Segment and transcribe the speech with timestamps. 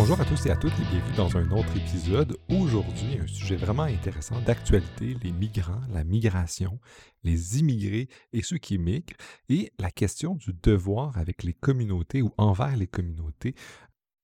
[0.00, 2.36] Bonjour à tous et à toutes et bienvenue dans un autre épisode.
[2.48, 6.78] Aujourd'hui, un sujet vraiment intéressant d'actualité, les migrants, la migration,
[7.24, 9.16] les immigrés et ceux qui migrent,
[9.48, 13.56] et la question du devoir avec les communautés ou envers les communautés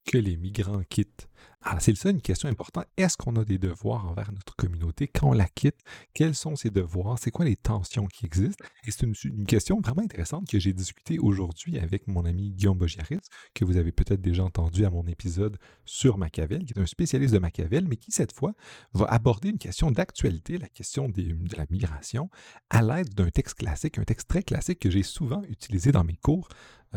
[0.04, 1.28] que les migrants quittent.
[1.66, 2.84] Alors, c'est ça une question importante.
[2.98, 5.78] Est-ce qu'on a des devoirs envers notre communauté quand on la quitte?
[6.12, 7.18] Quels sont ces devoirs?
[7.18, 8.62] C'est quoi les tensions qui existent?
[8.86, 13.20] Et c'est une, question vraiment intéressante que j'ai discutée aujourd'hui avec mon ami Guillaume Bogiaris,
[13.54, 15.56] que vous avez peut-être déjà entendu à mon épisode
[15.86, 18.52] sur Machiavel, qui est un spécialiste de Machiavel, mais qui cette fois
[18.92, 22.28] va aborder une question d'actualité, la question de la migration,
[22.68, 26.16] à l'aide d'un texte classique, un texte très classique que j'ai souvent utilisé dans mes
[26.16, 26.48] cours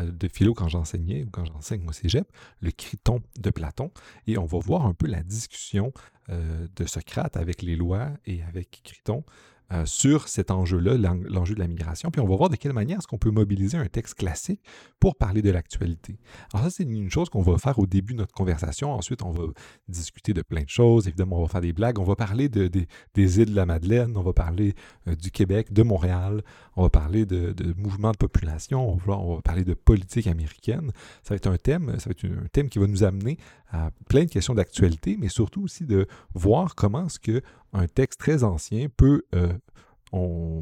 [0.04, 2.30] de philo quand j'enseignais ou quand j'enseigne au cégep,
[2.60, 3.90] le Criton de Platon.
[4.26, 5.92] Et on va voir un peu la discussion
[6.30, 9.24] euh, de Socrate avec les lois et avec Criton
[9.72, 10.96] euh, sur cet enjeu-là,
[11.28, 12.10] l'enjeu de la migration.
[12.10, 14.62] Puis on va voir de quelle manière est-ce qu'on peut mobiliser un texte classique
[14.98, 16.18] pour parler de l'actualité.
[16.52, 18.92] Alors ça, c'est une chose qu'on va faire au début de notre conversation.
[18.92, 19.44] Ensuite, on va
[19.86, 21.06] discuter de plein de choses.
[21.06, 21.98] Évidemment, on va faire des blagues.
[21.98, 24.16] On va parler de, des îles de la Madeleine.
[24.16, 24.74] On va parler
[25.06, 26.42] euh, du Québec, de Montréal.
[26.76, 28.90] On va parler de, de mouvements de population.
[28.90, 30.92] On va, on va, parler de politique américaine.
[31.22, 33.38] Ça va être un thème, ça va être un thème qui va nous amener
[33.70, 38.20] à plein de questions d'actualité, mais surtout aussi de voir comment est-ce que un texte
[38.20, 39.52] très ancien peut, euh,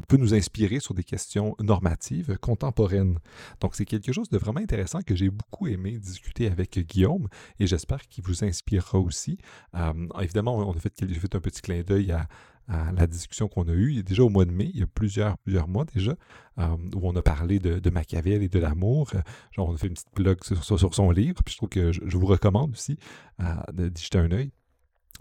[0.07, 3.19] peut nous inspirer sur des questions normatives contemporaines.
[3.61, 7.27] Donc, c'est quelque chose de vraiment intéressant que j'ai beaucoup aimé discuter avec Guillaume
[7.59, 9.37] et j'espère qu'il vous inspirera aussi.
[9.75, 12.27] Euh, évidemment, on a fait, fait un petit clin d'œil à,
[12.69, 15.69] la discussion qu'on a eue déjà au mois de mai, il y a plusieurs, plusieurs
[15.69, 16.13] mois déjà,
[16.59, 19.09] euh, où on a parlé de, Machiavel et de l'amour.
[19.57, 22.17] On a fait une petite blog sur, son livre, puis je trouve que je, je
[22.17, 22.97] vous recommande aussi
[23.71, 24.51] d'y jeter un œil.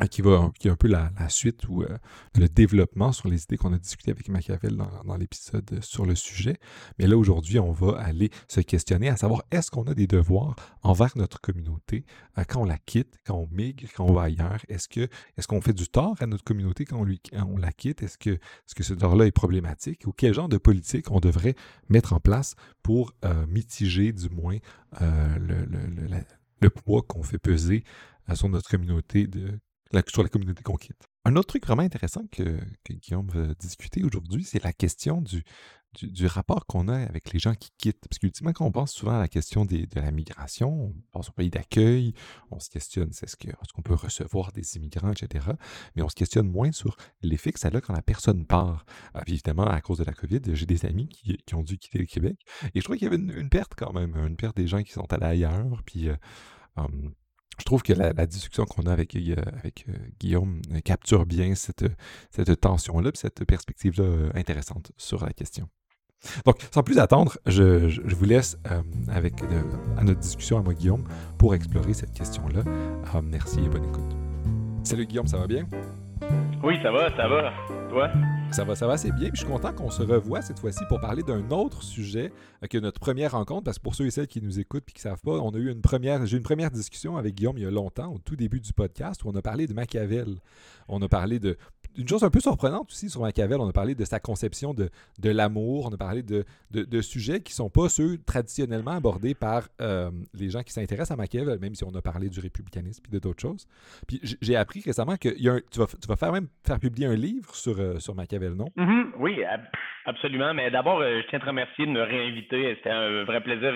[0.02, 1.98] Euh, qui, va, qui est un peu la, suite ou euh,
[2.34, 6.58] le développement sur les idées qu'on a discutées avec Machiavel dans, l'épisode sur le sujet.
[6.98, 10.55] Mais là, aujourd'hui, on va aller se questionner à savoir est-ce qu'on a des devoirs
[10.83, 12.05] envers notre communauté
[12.36, 14.61] euh, quand on la quitte, quand on migre, quand on va ailleurs?
[14.69, 17.72] Est-ce que est-ce qu'on fait du tort à notre communauté quand on, lui, on la
[17.72, 18.02] quitte?
[18.02, 20.06] Est-ce que, est-ce que ce tort-là est problématique?
[20.06, 21.55] Ou quel genre de politique on devrait
[21.89, 23.14] mettre en place pour
[23.48, 24.58] mitiger du moins
[25.01, 26.20] le, le,
[26.61, 27.85] le poids qu'on fait peser
[28.35, 29.58] sur notre communauté de
[30.08, 31.02] sur la communauté qu'on quitte.
[31.24, 35.42] Un autre truc vraiment intéressant que, Guillaume veut discuter aujourd'hui, c'est la question du,
[36.05, 38.06] du, rapport qu'on a avec les gens qui quittent.
[38.08, 41.33] Parce qu'ultimement, quand on pense souvent à la question de la migration, on pense au
[41.33, 42.14] pays d'accueil,
[42.51, 45.46] on se questionne est-ce qu'on peut recevoir des immigrants, etc.
[45.95, 48.85] Mais on se questionne moins sur l'effet que ça a quand la personne part.
[49.14, 52.06] Ah, évidemment, à cause de la COVID, j'ai des amis qui, ont dû quitter le
[52.06, 52.39] Québec.
[52.74, 54.92] Et je trouve qu'il y avait une, perte quand même, une perte des gens qui
[54.92, 55.83] sont allés ailleurs.
[55.85, 56.08] Puis.
[56.08, 56.17] Euh,
[56.77, 57.14] hum,
[57.58, 61.84] je trouve que la, discussion qu'on a avec, euh, euh, Guillaume euh, capture bien cette,
[62.30, 65.68] cette tension-là, cette perspective-là intéressante sur la question.
[66.44, 68.58] Donc, sans plus attendre, je, vous laisse
[69.08, 69.34] avec
[69.96, 71.05] à notre discussion à moi, Guillaume,
[71.39, 72.64] pour explorer cette question-là.
[73.22, 74.17] merci et bonne écoute.
[74.83, 75.68] Salut Guillaume, ça va bien?
[76.62, 77.52] Oui, ça va, ça va.
[77.90, 78.11] Toi?
[78.50, 79.28] Ça va, ça va assez bien.
[79.33, 82.33] je suis content qu'on se revoie cette fois-ci pour parler d'un autre sujet
[82.70, 83.64] que notre première rencontre.
[83.64, 85.50] Parce que pour ceux et celles qui nous écoutent et qui ne savent pas, on
[85.50, 88.12] a eu une première, j'ai eu une première discussion avec Guillaume il y a longtemps,
[88.14, 90.36] au tout début du podcast, où on a parlé de Machiavel.
[90.89, 91.58] On a parlé de
[91.96, 94.90] une chose un peu surprenante aussi sur Machiavel, on a parlé de sa conception de,
[95.30, 100.11] l'amour, on a parlé de, sujets qui ne sont pas ceux traditionnellement abordés par euh,
[100.35, 103.40] les gens qui s'intéressent à Machiavel, même si on a parlé du républicanisme et d'autres
[103.40, 103.67] choses.
[104.06, 108.68] Puis j'ai appris récemment que tu, vas, faire publier un livre sur, euh, Machiavel, non?
[108.77, 109.05] Mm-hmm.
[109.18, 109.42] oui,
[110.05, 110.55] absolument.
[110.55, 112.74] Mais d'abord, euh, je tiens à te remercier de me réinviter.
[112.77, 113.73] C'était un vrai plaisir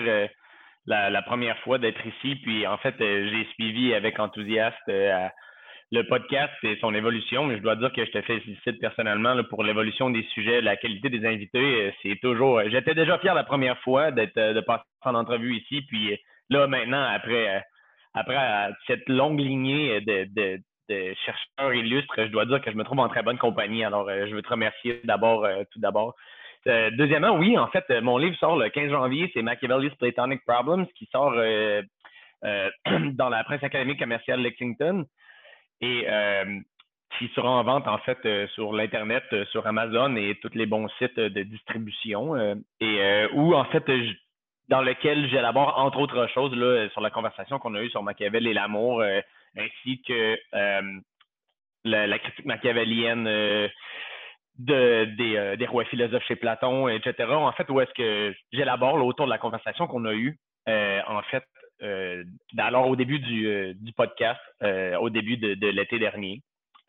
[0.87, 2.35] la, la, première fois d'être ici.
[2.37, 4.91] Puis en fait, j'ai suivi avec enthousiasme
[5.91, 9.63] le podcast et son évolution, mais je dois dire que je te félicite personnellement pour
[9.63, 11.87] l'évolution des sujets, la qualité des invités.
[11.87, 12.59] Euh, c'est toujours.
[12.59, 16.17] Euh, j'étais déjà fier la première fois d'être euh, de passer en entrevue ici, puis
[16.49, 17.63] là maintenant après
[18.13, 20.61] après cette longue lignée de, de,
[21.25, 23.83] chercheurs illustres, je dois dire que je me trouve en très bonne compagnie.
[23.85, 26.13] Alors je veux te remercier d'abord, tout d'abord.
[26.65, 31.07] deuxièmement, oui, en fait, mon livre sort le 15 janvier, c'est Machiavelli's Platonic Problems, qui
[31.09, 31.31] sort
[33.13, 35.05] dans la presse académique commerciale Lexington
[35.81, 36.59] et euh,
[37.17, 40.65] qui sera en vente en fait euh, sur l'internet, euh, sur Amazon et tous les
[40.65, 42.35] bons sites de distribution
[42.79, 43.83] et où en fait
[44.69, 48.47] dans lequel j'élabore entre autres choses là, sur la conversation qu'on a eue sur Machiavel
[48.47, 49.03] et l'amour,
[49.57, 50.37] ainsi que
[51.83, 53.25] la, critique machiavélienne
[54.59, 57.29] de, des, des, rois philosophes chez Platon, etc.
[57.31, 60.37] En fait, où est-ce que j'élabore autour de la conversation qu'on a eue,
[60.67, 61.43] en fait,
[61.81, 62.23] euh,
[62.57, 66.41] alors au début du, euh, podcast, euh, au début de, l'été dernier.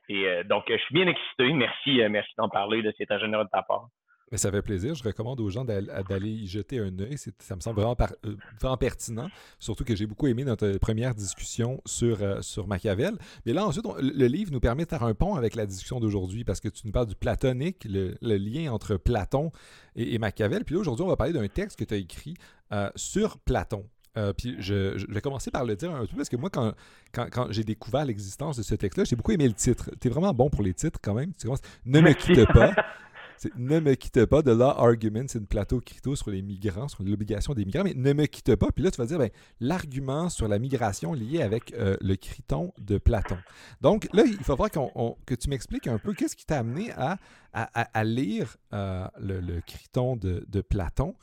[0.09, 1.53] Et donc, je suis bien excité.
[1.53, 2.83] Merci, merci d'en parler.
[2.99, 3.89] C'est un généreux de ta part.
[4.37, 4.95] Ça fait plaisir.
[4.95, 7.17] Je recommande aux gens d'aller y jeter un œil.
[7.39, 9.29] Ça me semble vraiment, euh, vraiment pertinent.
[9.59, 13.19] Surtout que j'ai beaucoup aimé notre première discussion sur, euh, sur Machiavel.
[13.45, 16.45] Mais là, ensuite, le livre nous permet de faire un pont avec la discussion d'aujourd'hui
[16.45, 19.51] parce que tu nous parles du platonique, le, lien entre Platon
[19.97, 20.65] et, Machiavel.
[20.65, 22.35] Puis là, aujourd'hui, on va parler d'un texte que tu as écrit
[22.73, 23.85] euh, sur Platon.
[24.37, 26.73] Puis je, vais commencer par le dire un peu parce que moi, quand,
[27.13, 29.91] quand, j'ai découvert l'existence de ce texte-là, j'ai beaucoup aimé le titre.
[30.01, 31.33] Tu es vraiment bon pour les titres quand même.
[31.35, 32.75] Tu commences Ne me quitte pas.
[33.57, 34.43] Ne me quitte pas.
[34.43, 37.95] De là, argument, c'est une plateau crypto sur les migrants, sur l'obligation des migrants, mais
[37.95, 38.69] ne me quitte pas.
[38.71, 39.31] Puis là, tu vas dire, ben,
[39.61, 43.39] l'argument sur la migration lié avec euh, le criton de Platon.
[43.81, 47.19] Donc là, il va falloir que tu m'expliques un peu qu'est-ce qui t'a amené à,
[47.53, 51.15] à, lire euh, le, le, criton de, de Platon,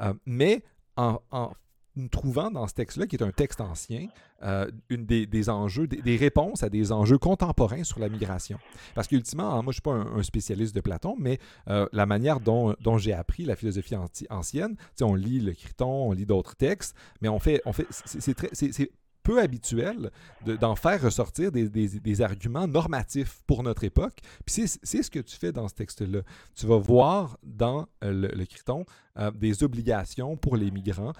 [0.00, 0.62] euh, mais
[0.96, 1.52] en, en
[1.98, 4.08] nous trouvant dans ce texte-là, qui est un texte ancien,
[4.42, 8.58] euh, une des, enjeux, des, réponses à des enjeux contemporains sur la migration.
[8.94, 12.40] Parce qu'ultimement, moi, je ne suis pas un, spécialiste de Platon, mais euh, la manière
[12.40, 13.96] dont, j'ai appris la philosophie
[14.30, 18.90] ancienne, on lit le Criton, on lit d'autres textes, mais on fait, on fait c'est
[19.22, 20.10] peu habituel
[20.46, 24.20] d'en faire ressortir des, arguments normatifs pour notre époque.
[24.46, 26.20] Puis c'est ce que tu fais dans ce texte-là.
[26.54, 28.86] Tu vas voir dans euh, le, Criton
[29.34, 31.12] des obligations pour les migrants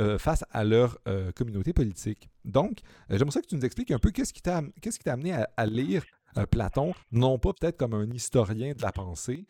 [0.00, 2.28] euh, face à leur euh, communauté politique.
[2.44, 2.78] Donc,
[3.12, 4.58] euh, j'aimerais que tu nous expliques un peu qu'est-ce qui t'a
[5.12, 6.02] amené à, lire
[6.50, 9.46] Platon, non pas peut-être comme un historien de la pensée,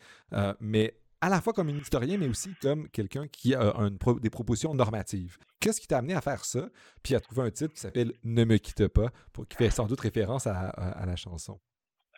[0.59, 3.73] mais à la fois comme un historien, mais aussi comme quelqu'un qui a
[4.21, 5.37] des propositions normatives.
[5.59, 6.69] Qu'est-ce qui t'a amené à faire ça,
[7.03, 9.07] puis à trouver un titre qui s'appelle Ne me quitte pas,
[9.49, 11.59] qui fait sans doute référence à, la chanson?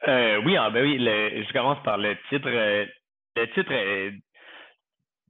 [0.06, 2.50] oui, ah, ben oui je commence par le titre.
[2.50, 3.72] le titre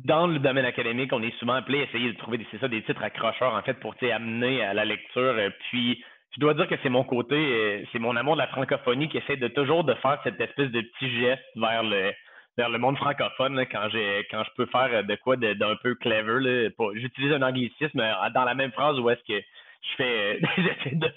[0.05, 2.83] dans le domaine académique, on est souvent appelé à essayer de trouver des, ça, des
[2.83, 5.21] titres accrocheurs, en fait, pour amener à la lecture.
[5.21, 6.03] Euh, puis,
[6.35, 9.17] je dois dire que c'est mon côté, euh, c'est mon amour de la francophonie qui
[9.17, 12.11] essaie de toujours de faire cette espèce de petit geste vers le
[12.57, 16.71] vers le monde francophone quand j'ai quand je peux faire de quoi d'un peu clever.
[16.95, 21.07] J'utilise un anglicisme euh, dans la même phrase où est-ce que je fais j'essaie de,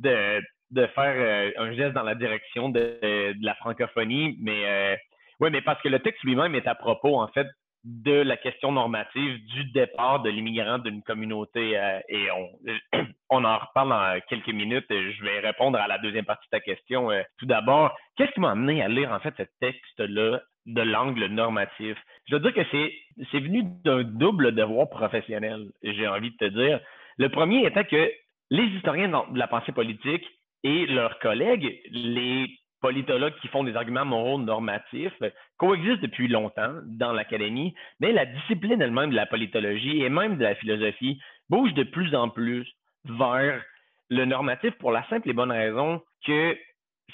[0.00, 4.98] de, de, faire un geste dans la direction de, de la francophonie, mais
[5.40, 7.46] oui, mais parce que le texte lui-même est à propos, en fait,
[7.84, 11.78] de la question normative du départ de l'immigrant d'une communauté.
[11.78, 12.48] Euh, et on,
[13.30, 14.86] on en reparle dans quelques minutes.
[14.90, 17.10] Je vais répondre à la deuxième partie de ta question.
[17.10, 21.26] Euh, tout d'abord, qu'est-ce qui m'a amené à lire en fait ce texte-là de l'angle
[21.26, 21.96] normatif?
[22.28, 22.92] Je veux dire que c'est,
[23.32, 26.80] c'est venu d'un double devoir professionnel, j'ai envie de te dire.
[27.16, 28.10] Le premier étant que
[28.50, 30.26] les historiens de la pensée politique
[30.64, 35.22] et leurs collègues, les politologues qui font des arguments moraux normatifs
[35.58, 40.44] coexistent depuis longtemps dans l'académie, mais la discipline elle-même de la politologie et même de
[40.44, 42.66] la philosophie bouge de plus en plus
[43.04, 43.62] vers
[44.08, 46.56] le normatif pour la simple et bonne raison que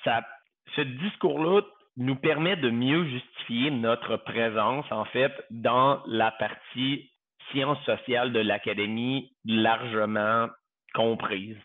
[0.05, 0.23] ça,
[0.75, 1.63] ce discours-là
[1.97, 7.11] nous permet de mieux justifier notre présence, en fait, dans la partie
[7.51, 10.49] sciences sociales de l'académie largement
[10.95, 11.57] comprise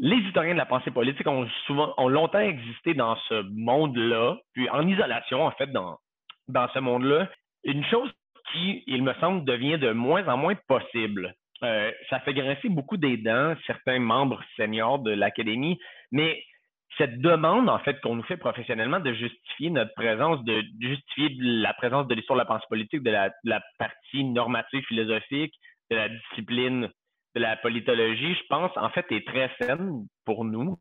[0.00, 4.68] les historiens de la pensée politique ont souvent ont longtemps existé dans ce monde-là, puis
[4.70, 5.98] en isolation, en fait, dans,
[6.46, 7.28] dans ce monde-là.
[7.64, 8.10] Une chose
[8.52, 11.34] qui, il me semble, devient de moins en moins possible.
[11.64, 15.78] Euh, ça fait grincer beaucoup des dents certains membres seniors de l'Académie,
[16.12, 16.40] mais
[16.96, 21.74] cette demande, en fait, qu'on nous fait professionnellement de justifier notre présence, de justifier la
[21.74, 25.54] présence de l'histoire de la pensée politique, de la, de la partie normative philosophique,
[25.90, 26.88] de la discipline
[27.38, 30.78] la politologie, je pense, en fait, est très saine pour nous.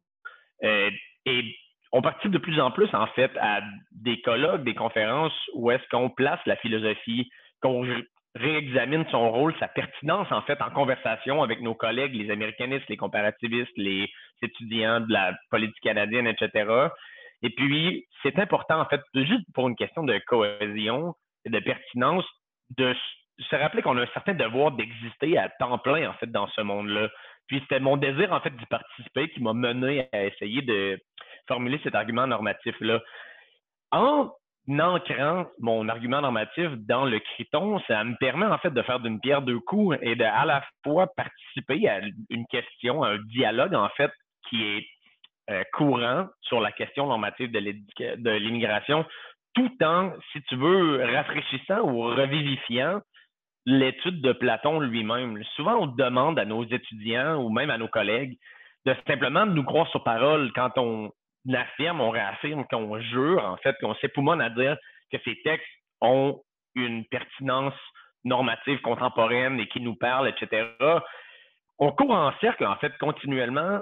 [0.64, 0.90] Euh,
[1.26, 1.56] et
[1.92, 3.62] on participe de plus en plus, en fait, à
[3.92, 7.30] des colloques, des conférences où est-ce qu'on place la philosophie,
[7.62, 7.86] qu'on
[8.36, 12.98] réexamine son rôle, sa pertinence, en fait, en conversation avec nos collègues, les américanistes, les
[12.98, 14.10] comparativistes, les
[14.42, 16.90] étudiants de la politique canadienne, etc.
[17.42, 22.26] Et puis, c'est important, en fait, juste pour une question de cohésion et de pertinence,
[22.78, 22.94] de
[23.40, 26.62] se rappeler qu'on a un certain devoir d'exister à temps plein, en fait, dans ce
[26.62, 27.10] monde-là.
[27.48, 31.00] Puis c'était mon désir, en fait, d'y participer qui m'a mené à essayer de
[31.48, 33.02] formuler cet argument normatif-là.
[33.92, 34.32] En
[34.70, 39.20] ancrant mon argument normatif dans le criton, ça me permet, en fait, de faire d'une
[39.22, 43.76] pierre deux coups et de à la fois participer à une question, à un dialogue,
[43.76, 44.12] en fait,
[44.50, 44.88] qui est
[45.50, 49.06] euh, courant sur la question normative de l'immigration,
[49.54, 53.02] tout en, si tu veux, rafraîchissant ou revivifiant
[53.68, 55.44] l'étude de Platon lui-même.
[55.56, 58.38] Souvent, on demande à nos étudiants ou même à nos collègues
[58.86, 61.12] de simplement nous croire sur parole quand on
[61.54, 64.78] affirme, on réaffirme, qu'on jure, en fait, qu'on s'époumonne à dire
[65.12, 65.68] que ces textes
[66.00, 66.42] ont
[66.76, 67.74] une pertinence
[68.24, 70.70] normative contemporaine et qui nous parlent, etc.
[71.78, 73.82] On court en cercle, en fait, continuellement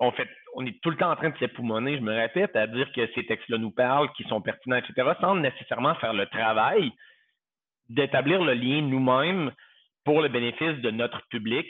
[0.00, 2.66] on fait, on est tout le temps en train de s'époumoner, je me répète, à
[2.66, 6.92] dire que ces textes-là nous parlent, qui sont pertinents, etc., sans nécessairement faire le travail
[7.94, 9.52] d'établir le lien nous-mêmes
[10.04, 11.66] pour le bénéfice de notre public,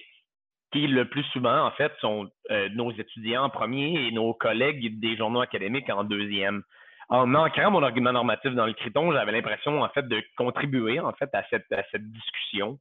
[0.72, 4.98] qui le plus souvent, en fait, sont euh, nos étudiants en premier et nos collègues
[5.00, 6.62] des journaux académiques en deuxième.
[7.08, 11.12] En ancrant mon argument normatif dans le Criton, j'avais l'impression, en fait, de contribuer, en
[11.12, 12.78] fait, à cette, à cette discussion.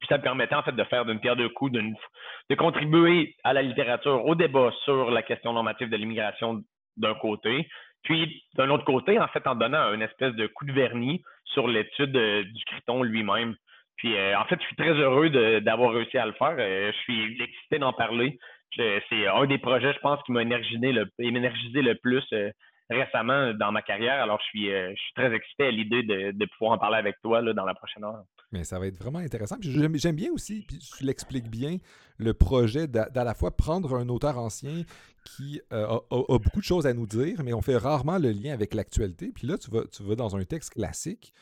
[0.00, 3.52] Puis ça me permettait, en fait, de faire d'une pierre deux coups, de contribuer à
[3.52, 6.64] la littérature, au débat sur la question normative de l'immigration
[6.96, 7.68] d'un côté,
[8.04, 11.66] puis d'un autre côté, en fait, en donnant une espèce de coup de vernis sur
[11.66, 13.56] l'étude euh, du Criton lui-même.
[13.96, 15.30] Puis, euh, en fait, je suis très heureux
[15.60, 16.54] d'avoir réussi à le faire.
[16.58, 18.38] Euh, je suis excité d'en parler.
[18.76, 22.50] C'est un des projets, je pense, qui m'a énergisé le, énergisé le plus euh,
[22.90, 24.22] récemment dans ma carrière.
[24.22, 27.40] Alors, je suis, je suis très excité à l'idée de, pouvoir en parler avec toi
[27.40, 28.24] là, dans la prochaine heure.
[28.52, 29.56] Mais ça va être vraiment intéressant.
[29.60, 31.78] J'aime bien aussi, puis tu l'expliques bien,
[32.18, 34.82] le projet d'à la fois prendre un auteur ancien
[35.24, 38.74] qui a, beaucoup de choses à nous dire, mais on fait rarement le lien avec
[38.74, 39.32] l'actualité.
[39.34, 41.32] Puis là, tu vas, tu vas dans un texte classique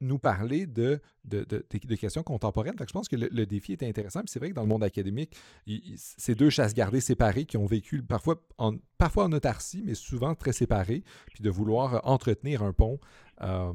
[0.00, 2.76] nous parler de, de, questions contemporaines.
[2.78, 4.22] je pense que le, défi est intéressant.
[4.26, 5.36] c'est vrai que dans le monde académique,
[5.96, 10.34] c'est deux chasses gardées séparées qui ont vécu parfois en, parfois en autarcie, mais souvent
[10.34, 12.98] très séparées, puis de vouloir entretenir un pont
[13.42, 13.72] euh,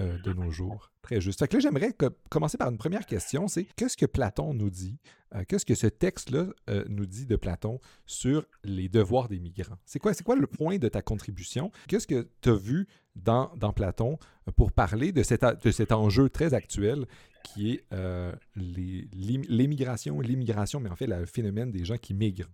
[0.00, 0.90] euh, de nos jours.
[1.02, 1.40] Très juste.
[1.40, 1.92] là, j'aimerais
[2.28, 4.98] commencer par une première question, c'est qu'est-ce que Platon nous dit,
[5.34, 6.46] euh, qu'est-ce que ce texte-là
[6.88, 9.76] nous dit de Platon sur les devoirs des migrants?
[9.84, 11.70] C'est quoi, quoi le point de ta contribution?
[11.88, 14.18] Qu'est-ce que tu as vu dans, Platon
[14.56, 17.06] pour parler de cet, de cet enjeu très actuel
[17.44, 17.84] qui est
[18.56, 22.50] l'émigration, l'immigration, mais en fait le phénomène des gens qui migrent,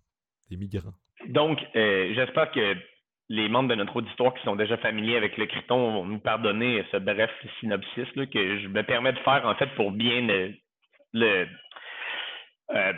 [0.50, 0.94] des migrants?
[1.28, 2.91] Donc, j'espère que
[3.28, 6.84] les membres de notre auditoire qui sont déjà familiers avec le Criton vont nous pardonner
[6.90, 10.26] ce bref synopsis que je me permets de faire en fait pour bien
[11.14, 11.46] le,
[12.70, 12.92] euh,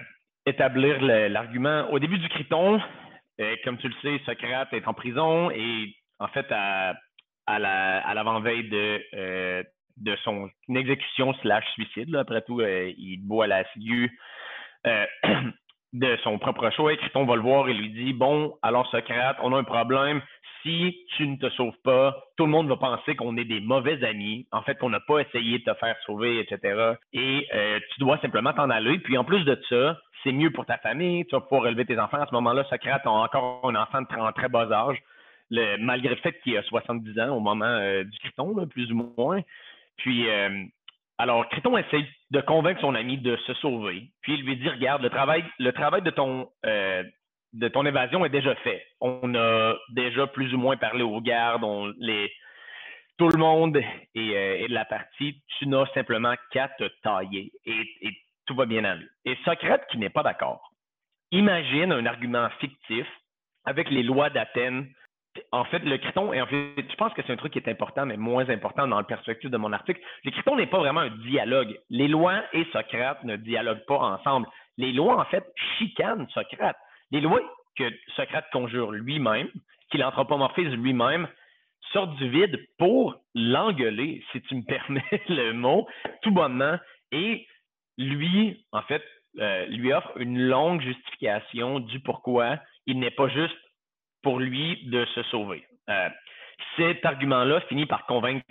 [0.46, 1.88] établir l'argument.
[1.90, 2.80] Au début du Criton,
[3.40, 6.94] euh, comme tu le sais, Socrate est en prison et en fait à,
[7.58, 9.62] l'avant-veille de, euh,
[9.98, 12.14] de son exécution slash suicide.
[12.16, 14.18] Après tout, il boit la ciguë
[15.94, 16.92] de son propre choix.
[16.92, 20.20] Et Criton va le voir et lui dit Bon, alors Socrate, on a un problème.
[20.62, 24.02] Si tu ne te sauves pas, tout le monde va penser qu'on est des mauvais
[24.04, 26.94] amis, en fait, qu'on n'a pas essayé de te faire sauver, etc.
[27.12, 28.98] Et euh, tu dois simplement t'en aller.
[28.98, 31.98] Puis en plus de ça, c'est mieux pour ta famille, tu vas pouvoir élever tes
[31.98, 32.20] enfants.
[32.20, 34.98] À ce moment-là, Socrate a encore un enfant de en très bas âge,
[35.78, 39.42] malgré le fait qu'il a 70 ans au moment euh, du Criton, plus ou moins.
[39.98, 40.64] Puis, euh,
[41.18, 45.02] alors, Criton essaye de convaincre son ami de se sauver, puis il lui dit Regarde,
[45.02, 45.44] le travail,
[46.66, 47.04] euh,
[47.52, 48.84] de ton évasion est déjà fait.
[49.00, 51.64] On a déjà plus ou moins parlé aux gardes,
[51.98, 52.32] les,
[53.16, 55.40] tout le monde est, euh, de la partie.
[55.58, 58.10] Tu n'as simplement qu'à te tailler et, et,
[58.46, 59.06] tout va bien aller.
[59.24, 60.70] Et Socrate, qui n'est pas d'accord,
[61.30, 63.06] imagine un argument fictif
[63.64, 64.92] avec les lois d'Athènes
[65.52, 67.68] en fait, le Criton, et en fait, je pense que c'est un truc qui est
[67.68, 70.00] important, mais moins important dans le perspective de mon article.
[70.24, 71.78] Le Criton n'est pas vraiment un dialogue.
[71.90, 74.46] Les lois et Socrate ne dialoguent pas ensemble.
[74.76, 75.44] Les lois, en fait,
[75.78, 76.76] chicanent Socrate.
[77.10, 77.40] Les lois
[77.76, 77.84] que
[78.16, 79.48] Socrate conjure lui-même,
[79.90, 81.28] qu'il anthropomorphise lui-même,
[81.92, 85.86] sortent du vide pour l'engueuler, si tu me permets le mot,
[86.22, 86.78] tout bonnement.
[87.12, 87.46] Et
[87.98, 89.02] lui, en fait,
[89.40, 93.56] euh, lui offre une longue justification du pourquoi il n'est pas juste
[94.24, 95.64] pour lui de se sauver.
[95.88, 96.08] Euh,
[96.76, 98.44] cet argument-là finit par convaincre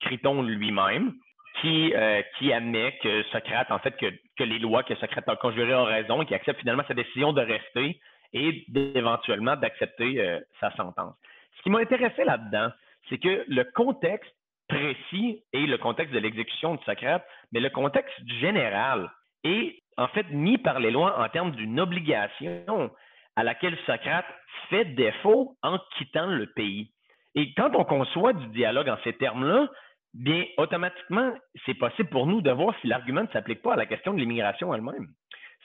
[0.00, 1.12] Criton lui-même,
[1.60, 4.06] qui, euh, qui admet que Socrate, en fait, que,
[4.38, 7.32] que, les lois que Socrate a conjurées ont raison et qui accepte finalement sa décision
[7.32, 8.00] de rester
[8.32, 11.14] et éventuellement d'accepter euh, sa sentence.
[11.58, 12.70] Ce qui m'a intéressé là-dedans,
[13.08, 14.32] c'est que le contexte
[14.68, 19.10] précis et le contexte de l'exécution de Socrate, mais le contexte général
[19.44, 22.90] est en fait mis par les lois en termes d'une obligation
[23.36, 24.26] à laquelle Socrate
[24.70, 26.90] fait défaut en quittant le pays.
[27.34, 29.68] Et quand on conçoit du dialogue en ces termes-là,
[30.14, 31.34] bien, automatiquement,
[31.66, 34.18] c'est possible pour nous de voir si l'argument ne s'applique pas à la question de
[34.18, 35.08] l'immigration elle-même.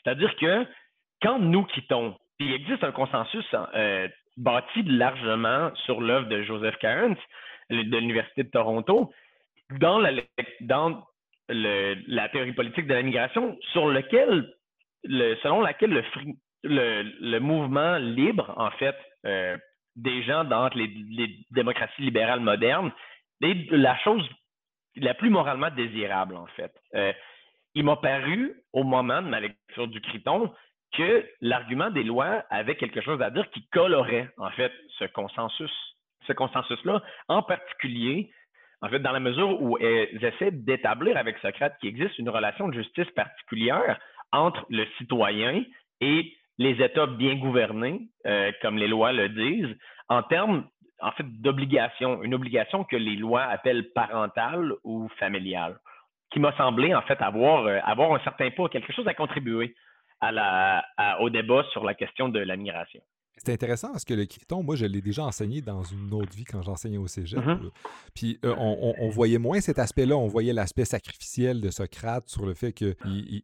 [0.03, 0.65] C'est-à-dire que
[1.21, 7.17] quand nous quittons, il existe un consensus euh, bâti largement sur l'œuvre de Joseph Cairns
[7.69, 9.13] de l'Université de Toronto,
[9.79, 10.11] dans la,
[11.49, 14.51] la théorie politique de l'immigration, sur lequel,
[15.05, 16.03] selon laquelle le,
[16.63, 19.57] le, mouvement libre, en fait, euh,
[19.95, 20.89] des gens dans les,
[21.51, 22.91] démocraties libérales modernes
[23.41, 24.27] est la chose
[24.95, 26.73] la plus moralement désirable, en fait.
[26.95, 27.13] Euh,
[27.75, 30.53] il m'a paru, au moment de ma lecture du Criton,
[30.93, 35.71] que l'argument des lois avait quelque chose à dire qui colorait, en fait, ce consensus.
[36.27, 38.31] Ce consensus-là, en particulier,
[38.81, 42.67] en fait, dans la mesure où elles essaient d'établir avec Socrate qu'il existe une relation
[42.67, 43.99] de justice particulière
[44.31, 45.63] entre le citoyen
[45.99, 49.75] et les États bien gouvernés, euh, comme les lois le disent,
[50.09, 50.65] en termes
[50.99, 55.79] en fait d'obligation, une obligation que les lois appellent parentale ou familiale,
[56.31, 59.75] qui m'a semblé en fait avoir, euh, un certain poids, quelque chose à contribuer
[61.19, 63.01] au débat sur la question de la migration.
[63.43, 66.43] C'est intéressant parce que le criton, moi, je l'ai déjà enseigné dans une autre vie
[66.43, 67.39] quand j'enseignais au cégep.
[67.39, 67.71] Mm-hmm.
[68.13, 70.15] Puis euh, on, voyait moins cet aspect-là.
[70.15, 72.95] On voyait l'aspect sacrificiel de Socrate sur le fait qu'il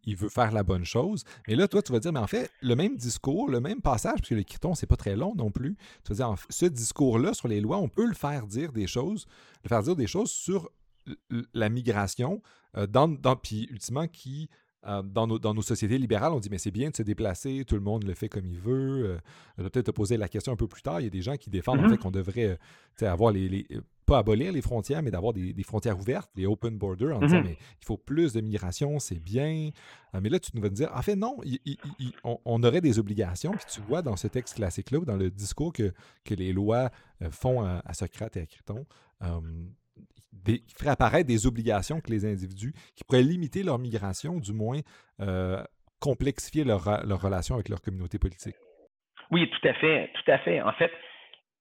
[0.03, 1.23] il, veut faire la bonne chose.
[1.47, 4.17] Mais là, toi, tu vas dire, mais en fait, le même discours, le même passage,
[4.17, 5.75] puisque le criton, c'est pas très long non plus.
[6.03, 9.25] Tu vas dire, ce discours-là sur les lois, on peut le faire dire des choses,
[9.63, 10.69] le faire dire des choses sur
[11.55, 12.43] la migration,
[12.75, 14.47] euh, dans, dans, puis ultimement qui
[14.87, 17.81] euh, dans, nos, sociétés libérales, on dit mais c'est bien de se déplacer, tout le
[17.81, 19.05] monde le fait comme il veut.
[19.05, 19.17] Euh,
[19.57, 21.01] je vais peut-être te poser la question un peu plus tard.
[21.01, 21.89] Il y a des gens qui défendent en mm-hmm.
[21.91, 22.57] fait qu'on devrait
[23.01, 23.67] euh, avoir les,
[24.05, 27.43] pas abolir les frontières, mais d'avoir des, frontières ouvertes, les open borders, en disant mm-hmm.
[27.43, 29.71] mais il faut plus de migration, c'est bien.
[30.13, 31.37] mais là, tu nous vas dire en fait non,
[32.23, 33.51] on, aurait des obligations.
[33.51, 36.91] Puis tu vois dans ce texte classique-là, dans le discours que, que les lois
[37.29, 38.85] font à, Socrate et à Criton,
[40.43, 44.53] des, qui ferait apparaître des obligations que les individus, qui pourraient limiter leur migration, du
[44.53, 44.79] moins
[45.19, 45.61] euh,
[45.99, 48.55] complexifier leur, leur, relation avec leur communauté politique.
[49.31, 50.61] Oui, tout à fait, tout à fait.
[50.61, 50.91] En fait,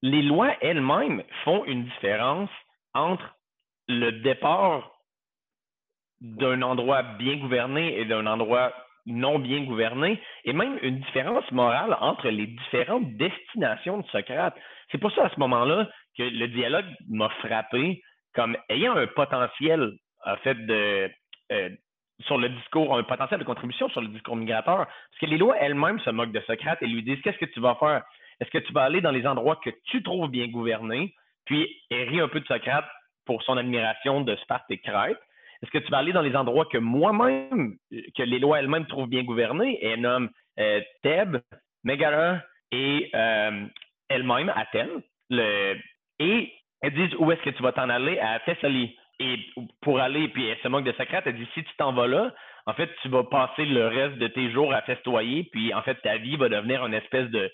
[0.02, 2.50] les lois elles-mêmes font une différence
[2.94, 3.36] entre
[3.88, 4.92] le départ
[6.20, 8.72] d'un endroit bien gouverné et d'un endroit
[9.06, 14.54] non bien gouverné, et même une différence morale entre les différentes destinations de Socrate.
[14.90, 18.02] C'est pour ça, à ce moment-là, que le dialogue m'a frappé
[18.36, 21.10] comme ayant un potentiel, en fait, de,
[21.52, 21.70] euh,
[22.20, 24.86] sur le discours, un potentiel de contribution sur le discours migrateur.
[24.86, 27.60] Parce que les lois elles-mêmes se moquent de Socrate et lui disent Qu'est-ce que tu
[27.60, 28.04] vas faire?
[28.40, 31.14] Est-ce que tu vas aller dans les endroits que tu trouves bien gouvernés,
[31.46, 32.86] puis rit un peu de Socrate
[33.26, 35.18] pour son admiration de Sparte et Crète.
[35.62, 39.08] Est-ce que tu vas aller dans les endroits que moi-même, que les lois elles-mêmes trouvent
[39.08, 39.78] bien gouvernés?
[39.84, 41.40] Et nomment euh, Thèbes,
[41.82, 42.40] Mégara
[42.72, 43.66] et euh,
[44.08, 45.02] elle-même, Athènes.
[46.18, 46.52] Et
[46.82, 48.18] elles disent où est-ce que tu vas t'en aller?
[48.18, 48.96] À Thessalie.
[49.18, 49.38] Et
[49.80, 52.32] pour aller, puis elle se moque de Socrate, elle dit si tu t'en vas là,
[52.66, 55.94] en fait, tu vas passer le reste de tes jours à festoyer, puis en fait,
[56.02, 57.50] ta vie va devenir une espèce de,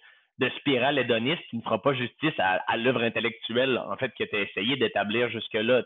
[0.57, 4.41] spirale hédoniste qui ne fera pas justice à, l'œuvre intellectuelle, en fait, que tu as
[4.41, 5.83] essayé d'établir jusque-là.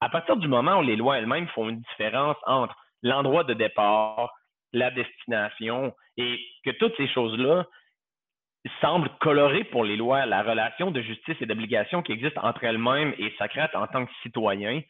[0.00, 4.32] À partir du moment où les lois elles-mêmes font une différence entre l'endroit de départ,
[4.72, 7.66] la destination, et que toutes ces choses-là
[8.80, 13.14] semble colorer pour les lois la relation de justice et d'obligation qui existe entre elles-mêmes
[13.18, 14.80] et Socrate en tant que citoyen,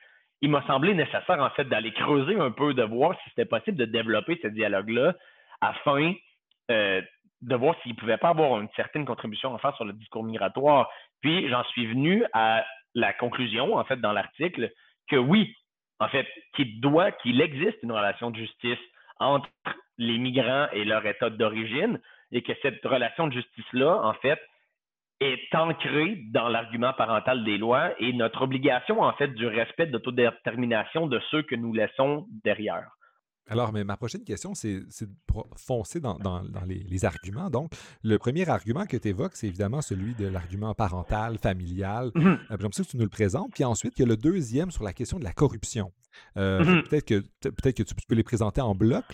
[0.43, 3.77] il m'a semblé nécessaire en fait d'aller creuser un peu, de voir si c'était possible
[3.77, 5.15] de développer ce dialogue-là
[5.61, 6.15] afin
[6.71, 7.01] euh,
[7.43, 10.25] de voir s'il ne pouvait pas avoir une certaine contribution à faire sur le discours
[10.25, 10.91] migratoire.
[11.21, 14.73] Puis j'en suis venu à la conclusion, en fait, dans l'article,
[15.09, 15.55] que oui,
[16.01, 18.79] en fait, qu'il doit, qu'il existe une relation de justice
[19.19, 19.49] entre
[19.99, 22.01] les migrants et leur état d'origine,
[22.33, 24.41] et que cette relation de justice-là, en fait,
[25.21, 29.93] est ancrée dans l'argument parental des lois et notre obligation, en fait, du respect de
[29.93, 32.96] l'autodétermination de ceux que nous laissons derrière.
[33.49, 35.15] Alors, mais ma prochaine question, c'est de
[35.57, 36.19] foncer dans,
[36.67, 37.49] les, arguments.
[37.49, 42.11] Donc, le premier argument que tu évoques, c'est évidemment celui de l'argument parental, familial.
[42.15, 42.39] Mm-hmm.
[42.51, 43.53] Euh, j'aimerais que tu nous le présentes.
[43.55, 45.93] Puis ensuite, il y a le deuxième sur la question de la corruption.
[46.37, 46.89] Euh, mm-hmm.
[46.89, 49.05] Peut-être que, peut que tu peux les présenter en bloc,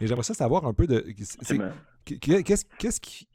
[0.00, 1.04] mais j'aimerais ça savoir un peu de.
[2.04, 3.28] Qu'est-ce qui.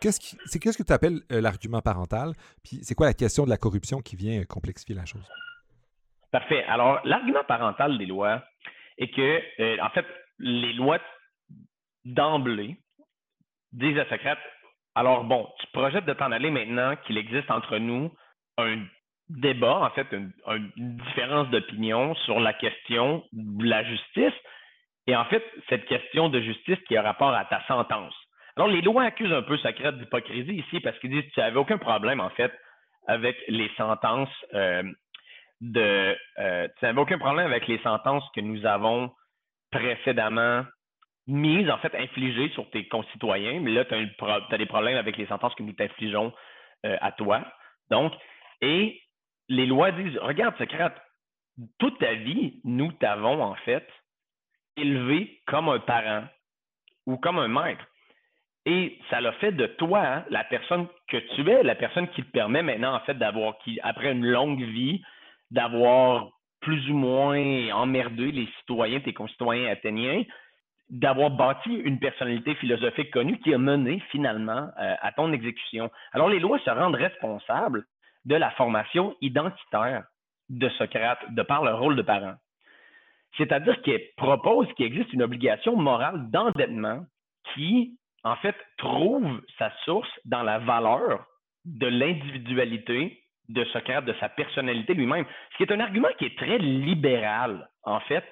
[0.00, 2.32] Que tu appelles euh, l'argument parental?
[2.62, 5.28] Puis c'est quoi la question de la corruption qui vient complexifier la chose?
[6.32, 6.64] Parfait.
[6.64, 8.42] Alors l'argument parental des lois
[8.98, 10.06] est que euh, en fait
[10.38, 10.98] les lois
[12.04, 12.76] d'emblée
[13.72, 14.38] disent à Socrate
[14.94, 18.12] alors bon tu projettes de t'en aller maintenant qu'il existe entre nous
[18.58, 18.84] un
[19.28, 20.32] débat en fait une,
[20.76, 24.34] différence d'opinion sur la question de la justice
[25.06, 28.14] et en fait, cette question de justice qui a rapport à ta sentence.
[28.56, 31.78] Alors, les lois accusent un peu Socrate d'hypocrisie ici parce qu'ils disent tu n'avais aucun
[31.78, 32.52] problème, en fait,
[33.06, 34.82] avec les sentences euh,
[35.62, 36.14] Euh,
[36.78, 39.12] tu n'avais aucun problème avec les sentences que nous avons
[39.70, 40.64] précédemment
[41.26, 45.26] mises, en fait, infligées sur tes concitoyens, mais là, tu as, des problèmes avec les
[45.26, 46.32] sentences que nous t'infligeons
[46.84, 47.42] euh, à toi.
[47.90, 48.12] Donc,
[48.60, 49.00] et
[49.48, 51.00] les lois disent Regarde, Socrate,
[51.78, 53.86] toute ta vie, nous t'avons, en fait,
[54.76, 56.24] élevé comme un parent
[57.06, 57.84] ou comme un maître.
[58.66, 62.22] Et ça l'a fait de toi hein, la personne que tu es, la personne qui
[62.22, 65.02] te permet maintenant, en fait, d'avoir, qui, après une longue vie,
[65.54, 66.28] d'avoir
[66.60, 70.22] plus ou moins emmerdé les citoyens, tes concitoyens athéniens,
[70.90, 75.90] d'avoir bâti une personnalité philosophique connue qui a mené finalement euh, à ton exécution.
[76.12, 77.84] Alors, les lois se rendent responsables
[78.24, 80.04] de la formation identitaire
[80.50, 82.34] de Socrate de par le rôle de parent.
[83.36, 87.04] C'est-à-dire qu'elle propose qu'il existe une obligation morale d'endettement
[87.54, 91.26] qui en fait, trouve sa source dans la valeur
[91.66, 96.38] de l'individualité de Socrate, de sa personnalité lui-même, ce qui est un argument qui est
[96.38, 98.24] très libéral, en fait,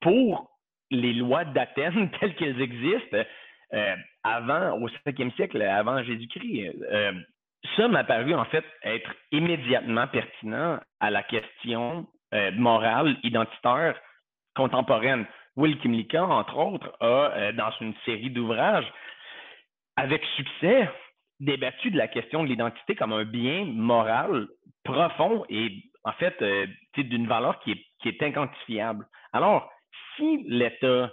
[0.00, 0.50] pour
[0.90, 3.18] les lois d'Athènes telles qu'elles existent
[3.72, 6.76] euh, avant, au 5e siècle, avant Jésus-Christ.
[6.90, 7.12] Euh,
[7.76, 13.98] ça m'a paru, en fait, être immédiatement pertinent à la question euh, morale, identitaire,
[14.54, 15.26] contemporaine.
[15.56, 18.90] Will Kimlicka, entre autres, a, dans une série d'ouvrages,
[19.96, 20.88] avec succès,
[21.44, 24.48] débattu de la question de l'identité comme un bien moral
[24.84, 25.70] profond et
[26.04, 29.06] en fait euh, d'une valeur qui est, inquantifiable.
[29.32, 29.70] Alors,
[30.16, 31.10] si l'État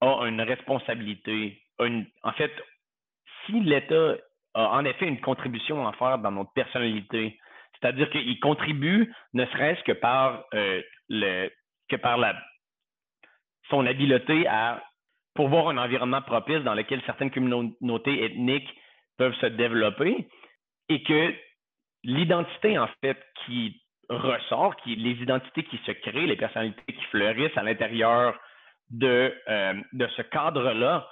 [0.00, 2.52] a une responsabilité, en fait,
[3.46, 4.16] si l'État
[4.54, 7.38] a en effet une contribution à faire dans notre personnalité,
[7.80, 11.50] c'est-à-dire qu'il contribue ne serait-ce que par euh, le
[11.88, 12.34] que par la
[13.70, 14.82] son habileté à
[15.34, 18.72] pourvoir un environnement propice dans lequel certaines communautés ethniques
[19.16, 20.28] peuvent se développer
[20.88, 21.34] et que
[22.02, 27.56] l'identité, en fait, qui ressort, qui, les identités qui se créent, les personnalités qui fleurissent
[27.56, 28.38] à l'intérieur
[28.90, 31.08] de, euh, de ce cadre-là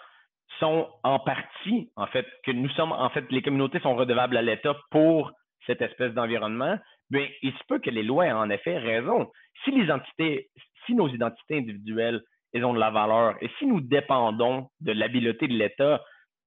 [0.58, 4.42] sont en partie, en fait, que nous sommes, en fait, les communautés sont redevables à
[4.42, 5.32] l'État pour
[5.66, 6.78] cette espèce d'environnement,
[7.10, 9.30] bien, il se peut que les lois aient en effet raison.
[9.64, 10.48] Si les entités,
[10.84, 15.46] si nos identités individuelles, elles ont de la valeur, et si nous dépendons de l'habileté
[15.48, 16.02] de l'État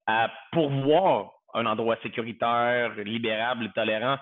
[0.05, 4.17] à pourvoir un endroit sécuritaire, libérable, tolérant,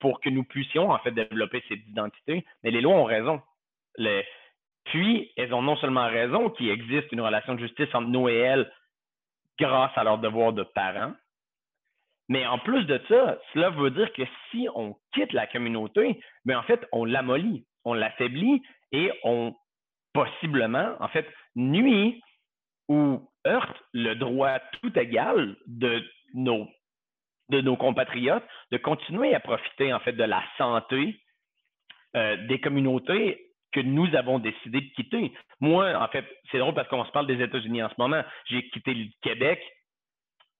[0.00, 2.44] pour que nous puissions en fait développer cette identité.
[2.62, 3.42] Mais les lois ont raison.
[4.84, 8.36] Puis, elles ont non seulement raison qu'il existe une relation de justice entre nous et
[8.36, 8.70] elles
[9.58, 11.12] grâce à leur devoir de parents,
[12.28, 16.54] mais en plus de ça, cela veut dire que si on quitte la communauté, mais
[16.54, 19.54] en fait, on l'amollit, on l'affaiblit et on
[20.12, 21.26] possiblement, en fait,
[21.56, 22.22] nuit
[22.88, 26.04] ou heurte le droit tout égal de
[26.34, 31.20] de nos compatriotes de continuer à profiter en fait de la santé
[32.16, 35.32] euh, des communautés que nous avons décidé de quitter.
[35.60, 38.22] Moi, en fait, c'est drôle parce qu'on se parle des États-Unis en ce moment.
[38.46, 39.60] J'ai quitté le Québec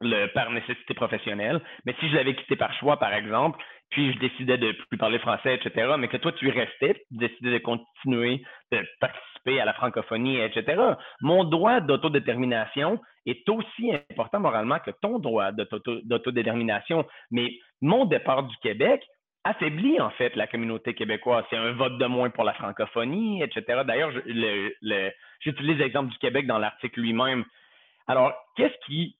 [0.00, 3.58] le, par nécessité professionnelle, mais si je l'avais quitté par choix, par exemple,
[3.90, 7.52] puis je décidais de plus parler français, etc., mais que toi, tu restais, tu décidais
[7.52, 10.82] de continuer de participer à la francophonie, etc.,
[11.22, 17.06] mon droit d'autodétermination est aussi important moralement que ton droit d'autodétermination.
[17.30, 19.02] Mais mon départ du Québec
[19.44, 21.44] affaiblit en fait la communauté québécoise.
[21.50, 23.82] C'est un vote de moins pour la francophonie, etc.
[23.86, 24.12] D'ailleurs,
[25.40, 27.44] j'utilise l'exemple du Québec dans l'article lui-même.
[28.06, 29.16] Alors, qu'est-ce qui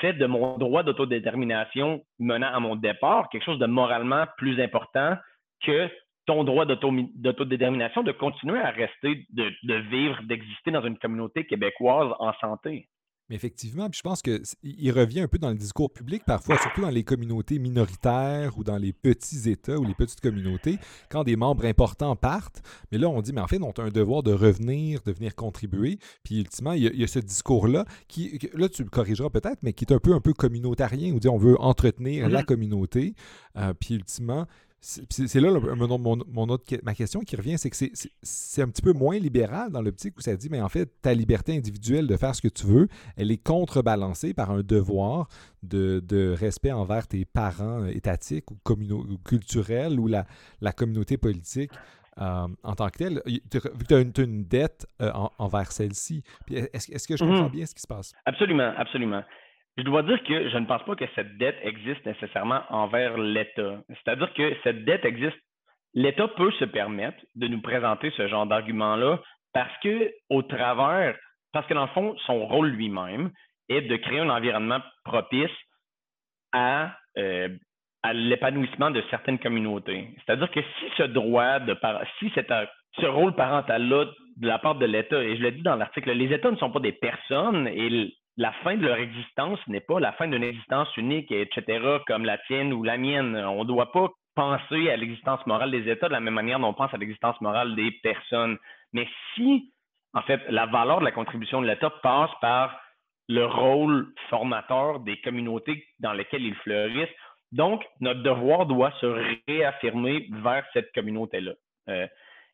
[0.00, 5.16] fait de mon droit d'autodétermination menant à mon départ quelque chose de moralement plus important
[5.64, 5.88] que
[6.26, 12.32] ton droit d'autodétermination de continuer à rester, de vivre, d'exister dans une communauté québécoise en
[12.34, 12.88] santé?
[13.32, 17.04] Effectivement, je pense qu'il revient un peu dans le discours public, parfois, surtout dans les
[17.04, 22.16] communautés minoritaires ou dans les petits États ou les petites communautés, quand des membres importants
[22.16, 22.62] partent.
[22.90, 25.34] Mais là, on dit, mais en fait, on a un devoir de revenir, de venir
[25.34, 25.98] contribuer.
[26.22, 29.84] Puis, ultimement, il y a, ce discours-là, qui, là, tu le corrigeras peut-être, mais qui
[29.84, 32.44] est un peu, un peu communautarien, où dit on veut entretenir la mm-hmm.
[32.44, 33.14] communauté.
[33.56, 34.46] Euh, puis, ultimement,
[34.82, 37.76] c'est là mon, autre, ma question qui revient, c'est que
[38.22, 41.14] c'est un petit peu moins libéral dans l'optique où ça dit, mais en fait, ta
[41.14, 45.28] liberté individuelle de faire ce que tu veux, elle est contrebalancée par un devoir
[45.62, 50.26] de, respect envers tes parents étatiques ou, ou culturels ou la,
[50.60, 51.70] la communauté politique.
[52.20, 56.22] Euh, en tant que telle, vu que tu as, une dette euh, envers celle-ci.
[56.50, 57.50] Est-ce que je comprends mm-hmm.
[57.50, 58.12] bien ce qui se passe?
[58.26, 59.22] Absolument, absolument.
[59.78, 63.80] Je dois dire que je ne pense pas que cette dette existe nécessairement envers l'État.
[63.88, 65.38] C'est-à-dire que cette dette existe,
[65.94, 69.18] l'État peut se permettre de nous présenter ce genre d'argument-là
[69.54, 71.16] parce que, au travers,
[71.52, 73.30] parce que dans le fond, son rôle lui-même
[73.68, 75.50] est de créer un environnement propice
[76.52, 77.48] à, euh,
[78.12, 80.08] l'épanouissement de certaines communautés.
[80.16, 81.76] C'est-à-dire que si ce droit de
[82.18, 82.30] si
[83.00, 84.06] ce rôle parental-là
[84.36, 86.70] de la part de l'État, et je le dis dans l'article, les États ne sont
[86.70, 90.94] pas des personnes et la fin de leur existence n'est pas la fin d'une existence
[90.96, 93.36] unique, etc., comme la tienne ou la mienne.
[93.36, 96.68] On ne doit pas penser à l'existence morale des États de la même manière dont
[96.68, 98.56] on pense à l'existence morale des personnes.
[98.92, 99.72] Mais si,
[100.14, 102.80] en fait, la valeur de la contribution de l'État passe par
[103.28, 107.14] le rôle formateur des communautés dans lesquelles ils fleurissent,
[107.52, 109.06] donc notre devoir doit se
[109.46, 111.52] réaffirmer vers cette communauté-là.
[111.88, 112.06] Euh,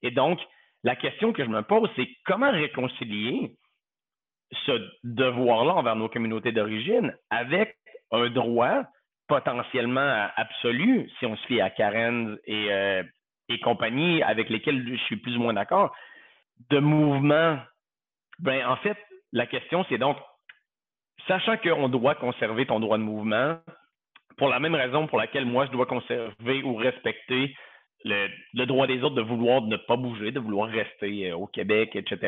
[0.02, 0.40] et donc,
[0.82, 3.52] la question que je me pose, c'est comment réconcilier
[4.66, 4.72] ce
[5.04, 7.76] devoir-là envers nos communautés d'origine avec
[8.12, 8.84] un droit
[9.28, 13.02] potentiellement absolu, si on se fie à Karen et, euh,
[13.50, 15.94] et compagnie, avec lesquels je suis plus ou moins d'accord,
[16.70, 17.58] de mouvement.
[18.38, 18.96] Ben, en fait,
[19.32, 20.16] la question, c'est donc,
[21.26, 23.58] sachant qu'on doit conserver ton droit de mouvement,
[24.38, 27.54] pour la même raison pour laquelle moi, je dois conserver ou respecter
[28.04, 31.94] le, droit des autres de vouloir ne pas bouger, de vouloir rester euh, au Québec,
[31.94, 32.18] etc.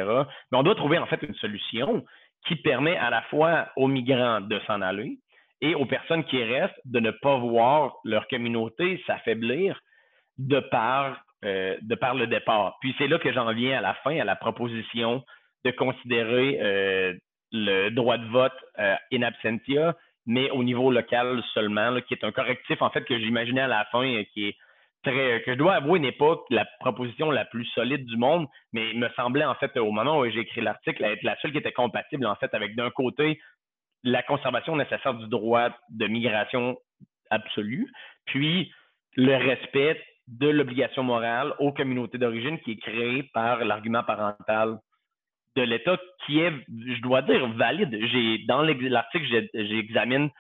[0.51, 2.05] Mais on doit trouver en fait une solution
[2.47, 5.19] qui permet à la fois aux migrants de s'en aller
[5.61, 9.79] et aux personnes qui restent de ne pas voir leur communauté s'affaiblir
[10.39, 12.79] de par, euh, de par le départ.
[12.81, 15.23] Puis c'est là que j'en viens à la fin, à la proposition
[15.67, 17.15] de considérer euh,
[17.53, 18.57] le droit de vote
[19.13, 23.63] in absentia, mais au niveau local seulement, qui est un correctif en fait que j'imaginais
[23.63, 24.57] à la fin, qui est
[25.03, 28.91] très, que je dois avouer n'est pas la proposition la plus solide du monde, mais
[28.91, 31.59] il me semblait en fait au moment où j'ai écrit l'article être la seule qui
[31.59, 33.41] était compatible en fait avec d'un côté
[34.03, 36.77] la conservation nécessaire du droit de migration
[37.31, 37.91] absolue,
[38.27, 38.73] puis
[39.17, 44.79] le respect de l'obligation morale aux communautés d'origine qui est créée par l'argument parental
[45.57, 47.99] de l'État qui est, je dois dire, valide.
[48.13, 50.31] J'ai dans l'article, j'examine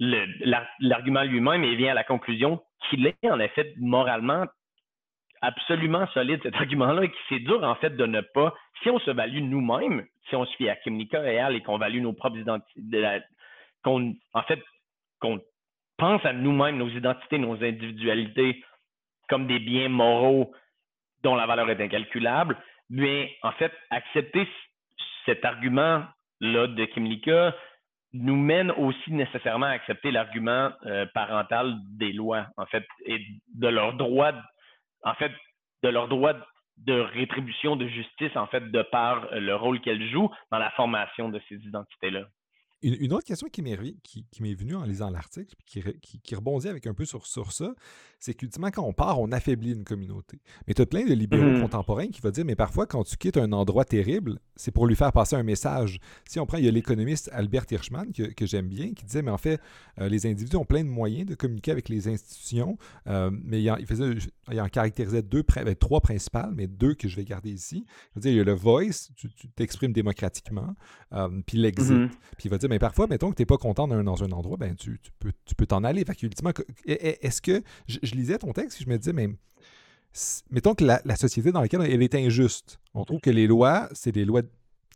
[0.00, 4.46] l'argument lui-même et vient à la conclusion qu'il est en effet moralement
[5.42, 8.98] absolument solide cet argument-là et que c'est dur en fait de ne pas, si on
[8.98, 12.38] se value nous-mêmes, si on se fie à Kimnica et et qu'on value nos propres
[12.38, 13.20] identités,
[13.82, 14.60] qu'on en fait
[15.20, 15.40] qu'on
[15.96, 18.64] pense à nous-mêmes, nos identités, nos individualités
[19.28, 20.52] comme des biens moraux
[21.22, 22.56] dont la valeur est incalculable,
[22.88, 24.48] mais en fait accepter
[25.26, 27.54] cet argument-là de Kimnica
[28.12, 33.20] nous mène aussi nécessairement à accepter l'argument euh, parental des lois, en fait, et
[33.54, 34.32] de leur droit,
[35.04, 35.32] en fait,
[35.82, 36.34] de leur droit
[36.78, 41.28] de rétribution, de justice, en fait, de par le rôle qu'elles jouent dans la formation
[41.28, 42.22] de ces identités-là.
[42.82, 46.94] Une, autre question qui m'est, qui, venue en lisant l'article, qui, qui, rebondit avec un
[46.94, 47.74] peu sur, sur ça,
[48.18, 50.40] c'est qu'ultimement, quand on part, on affaiblit une communauté.
[50.66, 53.16] Mais tu as plein de libéraux mmh contemporains qui vont dire, mais parfois, quand tu
[53.16, 55.98] quittes un endroit terrible, c'est pour lui faire passer un message.
[56.26, 59.30] Si on prend, il y a l'économiste Albert Hirschman, que, j'aime bien, qui disait, mais
[59.30, 59.60] en fait,
[60.00, 63.70] euh, les individus ont plein de moyens de communiquer avec les institutions, euh, mais il,
[63.70, 64.14] en, faisait,
[64.50, 67.84] il en caractérisait deux, ben, trois principales, mais deux que je vais garder ici.
[67.86, 70.74] Il, va dire, il y a le voice, tu, t'exprimes démocratiquement,
[71.12, 71.92] euh, puis l'exit.
[71.92, 74.32] Mmh puis il va dire, mais parfois, mettons que tu n'es pas content dans un,
[74.32, 76.04] endroit, ben tu, peux tu peux t'en aller.
[76.04, 76.52] Fait ultimement,
[76.86, 79.28] est-ce que je, lisais ton texte et je me disais, mais
[80.50, 82.78] mettons que la, société dans laquelle elle est injuste.
[82.94, 84.42] On trouve que les lois, c'est des lois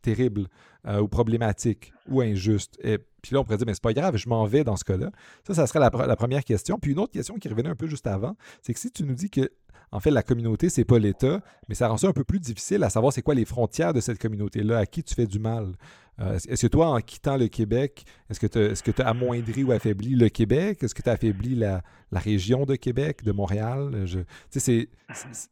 [0.01, 0.47] terribles
[0.87, 2.79] euh, ou problématiques ou injustes.
[2.81, 4.85] Et puis là, on pourrait dire, mais c'est pas grave, je m'en vais dans ce
[4.85, 5.11] cas-là.
[5.45, 6.79] Ça, ça serait la, première question.
[6.79, 9.15] Puis une autre question qui revenait un peu juste avant, c'est que si tu nous
[9.15, 9.49] dis que
[9.91, 12.83] en fait, la communauté, c'est pas l'État, mais ça rend ça un peu plus difficile
[12.83, 15.73] à savoir c'est quoi les frontières de cette communauté-là, à qui tu fais du mal.
[16.19, 20.15] Euh, est-ce que toi, en quittant le Québec, est-ce que tu as amoindri ou affaibli
[20.15, 20.77] le Québec?
[20.81, 21.81] Est-ce que tu as affaibli la,
[22.13, 24.05] région de Québec, de Montréal?
[24.05, 24.87] Je, c'est,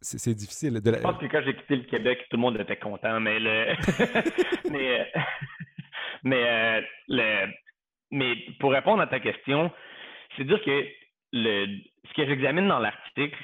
[0.02, 0.80] c'est, difficile.
[0.84, 3.40] Je pense que quand j'ai quitté le Québec, tout le monde était content, mais
[4.72, 5.22] mais, euh,
[6.24, 7.48] mais, euh,
[8.12, 9.70] mais pour répondre à ta question,
[10.38, 10.86] c'est dire que
[11.34, 13.38] ce que j'examine dans l'article,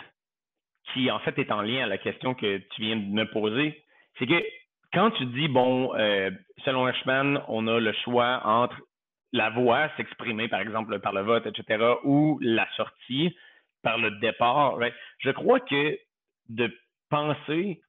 [0.94, 3.84] qui en fait est en lien à la question que tu viens de me poser,
[4.18, 4.44] c'est que
[4.94, 6.32] quand tu dis, bon, euh,
[6.66, 8.78] selon Hirschman, on a le choix entre
[9.32, 13.36] la voix s'exprimer, par exemple, par le vote, etc., ou la sortie
[13.84, 14.78] par le départ,
[15.20, 15.98] je crois que
[16.50, 16.76] de
[17.10, 17.82] penser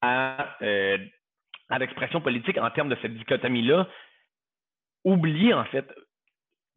[0.00, 0.98] à, euh,
[1.68, 3.88] à l'expression politique en termes de cette dichotomie-là
[5.04, 5.86] oublie en fait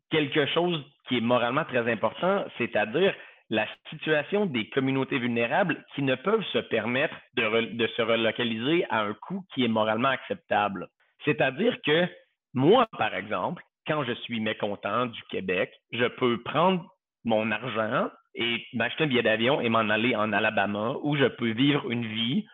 [0.10, 3.16] quelque chose qui est moralement très important, c'est-à-dire
[3.52, 9.14] la situation des communautés vulnérables qui ne peuvent se permettre de, se relocaliser à un
[9.14, 10.88] coût qui est moralement acceptable.
[11.26, 12.08] C'est-à-dire que
[12.54, 16.90] moi, par exemple, quand je suis mécontent du Québec, je peux prendre
[17.26, 21.52] mon argent et m'acheter un billet d'avion et m'en aller en Alabama où je peux
[21.52, 22.46] vivre une vie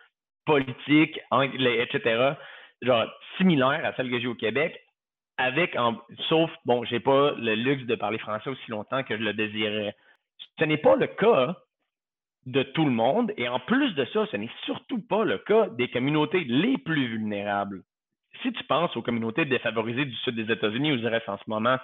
[0.46, 2.32] politique, etc.,
[2.82, 3.06] genre
[3.36, 4.76] similaire à celle que j'ai au Québec,
[5.36, 5.76] avec,
[6.28, 9.94] sauf, bon, j'ai pas le luxe de parler français aussi longtemps que je le désirais.
[10.58, 11.56] Ce n'est pas le cas
[12.46, 13.32] de tout le monde.
[13.36, 17.06] Et en plus de ça, ce n'est surtout pas le cas des communautés les plus
[17.08, 17.82] vulnérables.
[18.42, 21.44] Si tu penses aux communautés défavorisées du sud des États-Unis, où je dirais en ce
[21.48, 21.78] moment,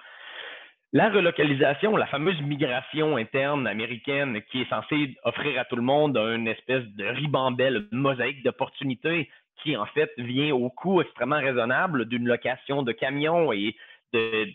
[0.92, 6.16] la relocalisation, la fameuse migration interne américaine qui est censée offrir à tout le monde
[6.16, 9.28] une espèce de ribambelle, mosaïque d'opportunités
[9.62, 13.74] qui en fait vient au coût extrêmement raisonnable d'une location de camions et
[14.12, 14.46] de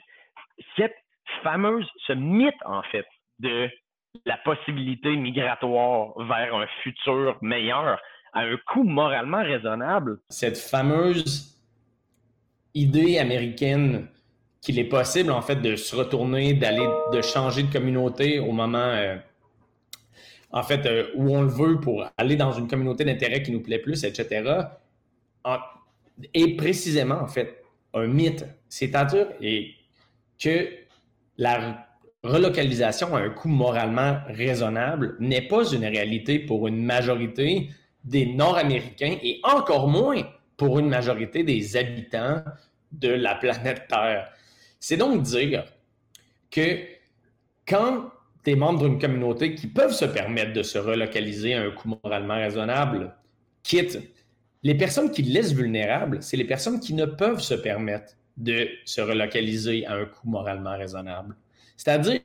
[0.77, 0.95] cette
[1.43, 3.07] fameuse, ce mythe en fait
[3.39, 3.69] de
[4.26, 8.00] la possibilité migratoire vers un futur meilleur
[8.34, 10.19] à un coût moralement raisonnable.
[10.30, 11.58] Cette fameuse
[12.74, 14.08] idée américaine
[14.62, 18.78] qu'il est possible en fait de se retourner, d'aller, de changer de communauté au moment
[18.78, 19.15] euh,
[20.52, 23.62] en fait euh, où on le veut pour aller dans une communauté d'intérêt qui nous
[23.62, 24.63] plaît plus, etc.
[26.34, 28.45] et précisément en fait un mythe.
[28.67, 29.28] C'est-à-dire
[30.38, 30.69] que
[31.38, 31.88] la
[32.23, 37.69] relocalisation à un coût moralement raisonnable n'est pas une réalité pour une majorité
[38.03, 40.23] des Nord-Américains et encore moins
[40.58, 42.43] pour une majorité des habitants
[42.91, 44.32] de la planète Terre.
[44.79, 45.65] C'est donc dire
[46.51, 46.79] que
[47.67, 48.12] quand
[48.43, 52.36] des membres d'une communauté qui peuvent se permettre de se relocaliser à un coût moralement
[52.36, 53.15] raisonnable
[53.63, 53.99] quittent,
[54.63, 59.01] les personnes qui laissent vulnérables, c'est les personnes qui ne peuvent se permettre de se
[59.01, 61.36] relocaliser à un coût moralement raisonnable.
[61.80, 62.20] C'est-à-dire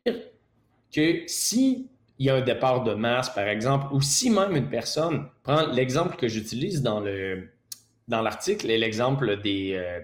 [0.93, 1.89] que si
[2.19, 5.67] il y a un départ de masse, par exemple, ou si même une personne, prend
[5.69, 7.51] l'exemple que j'utilise dans le
[8.09, 10.01] dans l'article, l'exemple des euh,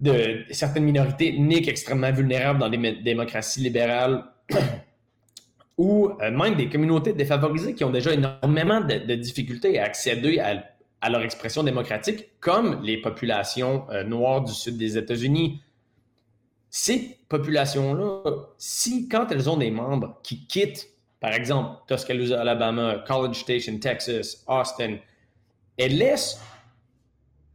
[0.00, 4.24] de certaines minorités ethniques extrêmement vulnérables dans les démocraties libérales
[5.76, 11.10] ou euh, même des communautés défavorisées qui ont déjà énormément de, difficultés à accéder à,
[11.10, 15.60] leur expression démocratique, comme les populations euh, noires du sud des États-Unis,
[16.78, 18.22] ces populations-là,
[18.56, 20.88] si quand elles ont des membres qui quittent,
[21.18, 24.98] par exemple, Tuscaloosa, Alabama, College Station, Texas, Austin,
[25.76, 26.40] elles laissent,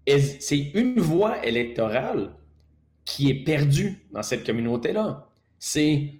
[0.06, 2.36] c'est une voix électorale
[3.06, 5.30] qui est perdue dans cette communauté-là.
[5.58, 6.16] C'est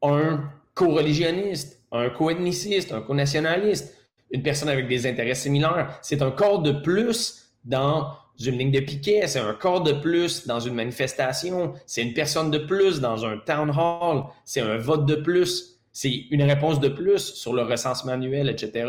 [0.00, 3.94] un co-religionniste, un co-ethniciste, un co-nationaliste,
[4.30, 5.98] une personne avec des intérêts similaires.
[6.00, 8.14] C'est un corps de plus dans
[8.48, 12.50] une ligne de piquet, c'est un corps de plus dans une manifestation, c'est une personne
[12.50, 16.88] de plus dans un town hall, c'est un vote de plus, c'est une réponse de
[16.88, 18.88] plus sur le recensement annuel, etc.,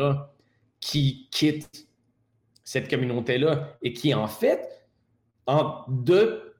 [0.80, 1.88] qui quitte
[2.64, 4.88] cette communauté-là et qui, en fait,
[5.46, 6.56] en deux,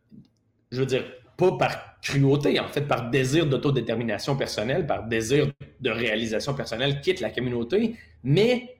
[0.72, 1.06] je veux dire,
[1.38, 7.22] pas par cruauté, en fait, par désir d'autodétermination personnelle, par désir de réalisation personnelle, quitte
[7.22, 8.78] la communauté, mais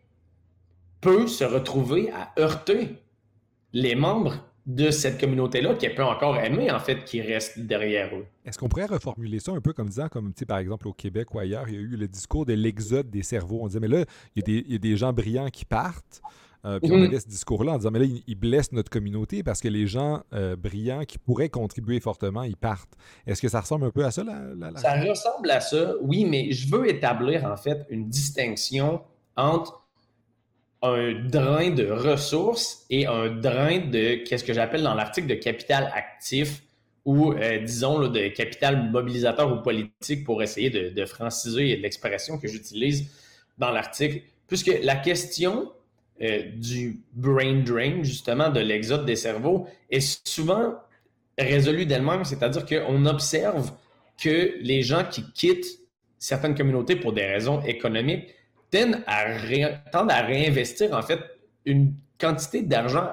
[1.00, 2.90] peut se retrouver à heurter
[3.74, 8.26] les membres de cette communauté-là qui peut encore aimer, en fait, qui reste derrière eux.
[8.46, 11.40] Est-ce qu'on pourrait reformuler ça un peu comme disant, comme par exemple au Québec ou
[11.40, 13.60] ailleurs, il y a eu le discours de l'exode des cerveaux.
[13.62, 14.06] On disait, mais là,
[14.36, 16.22] il y, a des, gens brillants qui partent.
[16.64, 17.06] Euh, puis on mhm.
[17.06, 20.22] avait ce discours-là en disant, mais là, ils blessent notre communauté parce que les gens
[20.32, 22.94] euh, brillants qui pourraient contribuer fortement, ils partent.
[23.26, 24.24] Est-ce que ça ressemble un peu à ça?
[24.24, 29.02] La, Ça ressemble à ça, oui, mais je veux établir en fait une distinction
[29.36, 29.81] entre
[30.82, 35.92] un drain de ressources et un drain de, qu'est-ce que j'appelle dans l'article, de capital
[35.94, 36.64] actif
[37.06, 43.08] ou, euh, disons, de capital mobilisateur ou politique pour essayer de, franciser l'expression que j'utilise
[43.58, 44.22] dans l'article.
[44.48, 45.72] Puisque la question
[46.22, 50.76] euh, du brain drain, justement, de l'exode des cerveaux, est souvent
[51.38, 53.72] résolue d'elle-même, c'est-à-dire qu'on observe
[54.22, 55.80] que les gens qui quittent
[56.20, 58.36] certaines communautés pour des raisons économiques
[58.72, 61.20] tendent à, réinvestir en fait
[61.66, 63.12] une quantité d'argent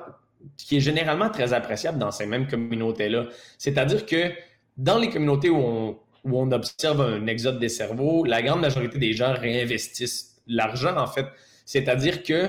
[0.57, 3.27] qui est généralement très appréciable dans ces mêmes communautés-là.
[3.59, 4.33] C'est-à-dire que
[4.77, 9.33] dans les communautés où on, observe un exode des cerveaux, la grande majorité des gens
[9.35, 11.27] réinvestissent l'argent, en fait.
[11.65, 12.49] C'est-à-dire que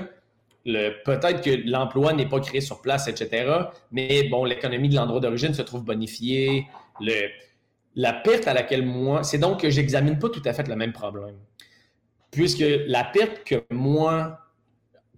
[0.64, 3.50] peut-être que l'emploi n'est pas créé sur place, etc.
[3.90, 6.66] Mais bon, l'économie de l'endroit d'origine se trouve bonifiée.
[7.96, 10.92] La perte à laquelle moi, c'est donc que j'examine pas tout à fait le même
[10.92, 11.36] problème
[12.30, 14.38] puisque la perte que moi,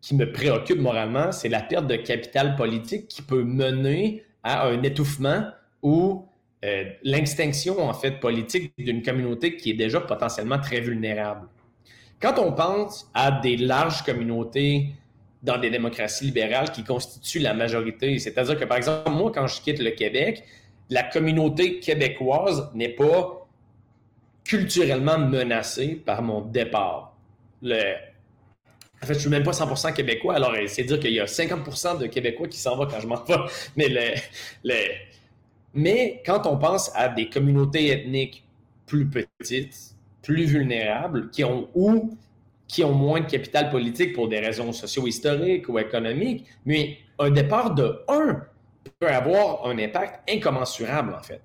[0.01, 4.83] qui me préoccupe moralement, c'est la perte de capital politique qui peut mener à un
[4.83, 5.45] étouffement
[5.83, 6.27] ou
[6.65, 11.49] euh, l'extinction en fait politique d'une communauté qui est déjà potentiellement très vulnérable.
[12.21, 14.91] Quand on pense à des larges communautés
[15.43, 19.61] dans des démocraties libérales qui constituent la majorité, c'est-à-dire que par exemple moi quand je
[19.61, 20.45] quitte le Québec,
[20.89, 23.42] la communauté québécoise n'est pas
[24.45, 27.15] culturellement menacé par mon départ.
[27.63, 31.99] En fait, je suis même pas 100% québécois, alors c'est dire qu'il y a 50%
[31.99, 34.15] de Québécois qui s'en vont quand je m'en vais.
[35.75, 38.45] Mais quand on pense à des communautés ethniques
[38.87, 42.17] plus petites, plus vulnérables, qui ont ou
[42.69, 47.75] qui ont moins de capital politique pour des raisons socio-historiques ou économiques, mais un départ
[47.75, 48.41] de 1
[48.99, 51.41] peut avoir un impact incommensurable, en fait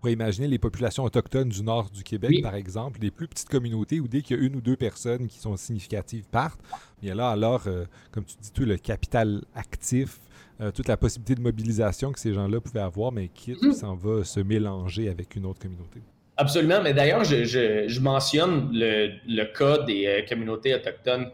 [0.00, 4.00] pourrait imaginer les populations autochtones du nord du Québec, par exemple, des plus petites communautés
[4.00, 6.60] où dès qu'il y a une ou deux personnes qui sont significatives partent,
[7.02, 10.18] bien là, alors, euh, comme tu dis, tout le capital actif,
[10.60, 13.72] euh, toute la possibilité de mobilisation que ces gens-là pouvaient avoir, mais qui mm-hmm.
[13.72, 16.00] s'en va se mélanger avec une autre communauté.
[16.36, 21.30] Absolument, mais d'ailleurs, je, mentionne le, cas des euh, communautés autochtones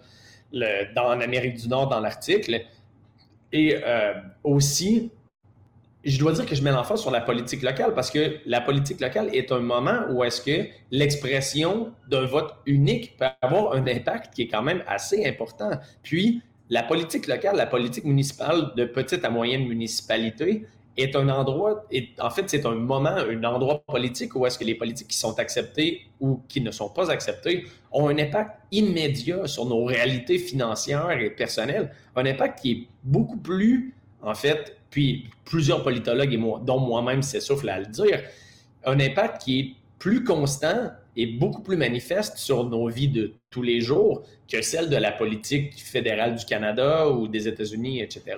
[0.52, 2.60] dans, en Amérique du Nord dans l'article.
[3.52, 3.76] Et
[4.42, 5.10] aussi,
[6.06, 9.00] je dois dire que je mets l'emphase sur la politique locale parce que la politique
[9.00, 14.32] locale est un moment où est-ce que l'expression d'un vote unique peut avoir un impact
[14.32, 15.70] qui est quand même assez important.
[16.04, 20.64] Puis, la politique locale, la politique municipale de petite à moyenne municipalité
[20.96, 21.84] est un endroit,
[22.20, 25.38] en fait, c'est un moment, un endroit politique où est-ce que les politiques qui sont
[25.40, 31.10] acceptés ou qui ne sont pas acceptés ont un impact immédiat sur nos réalités financières
[31.10, 37.22] et personnelles, un impact qui est beaucoup plus, en fait, puis plusieurs politologues, dont moi-même
[37.22, 38.22] s'essoufflent à le dire,
[38.84, 43.62] un impact qui est plus constant et beaucoup plus manifeste sur nos vies de tous
[43.62, 48.36] les jours que celle de la politique fédérale du Canada ou des États-Unis, etc.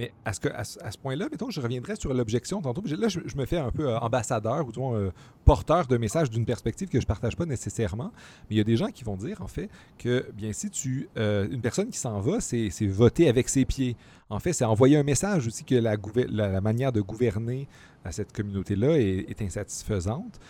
[0.00, 2.82] Mais à ce, point-là, mettons, je reviendrai sur l'objection tantôt.
[2.86, 5.10] Là, je, me fais un peu euh, ambassadeur ou disons, euh,
[5.44, 8.10] porteur de message d'une perspective que je ne partage pas nécessairement.
[8.48, 11.10] Mais il y a des gens qui vont dire, en fait, que bien si tu.
[11.18, 13.94] Euh, une personne qui s'en va, c'est voter avec ses pieds.
[14.30, 17.68] En fait, c'est envoyer un message aussi que la, manière de gouverner
[18.02, 20.40] à cette communauté-là est, insatisfaisante.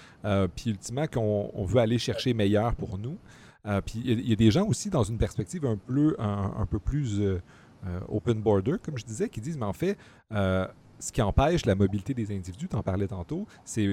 [0.54, 3.18] puis ultimement, qu'on veut aller chercher meilleur pour nous.
[3.84, 7.20] puis il y, a des gens aussi dans une perspective un peu, un peu plus
[7.20, 7.42] euh,
[8.08, 9.96] open border, comme je disais, qui disent, mais en fait,
[10.32, 10.66] euh,
[10.98, 13.88] ce qui empêche la mobilité des individus, tu en parlais tantôt, c'est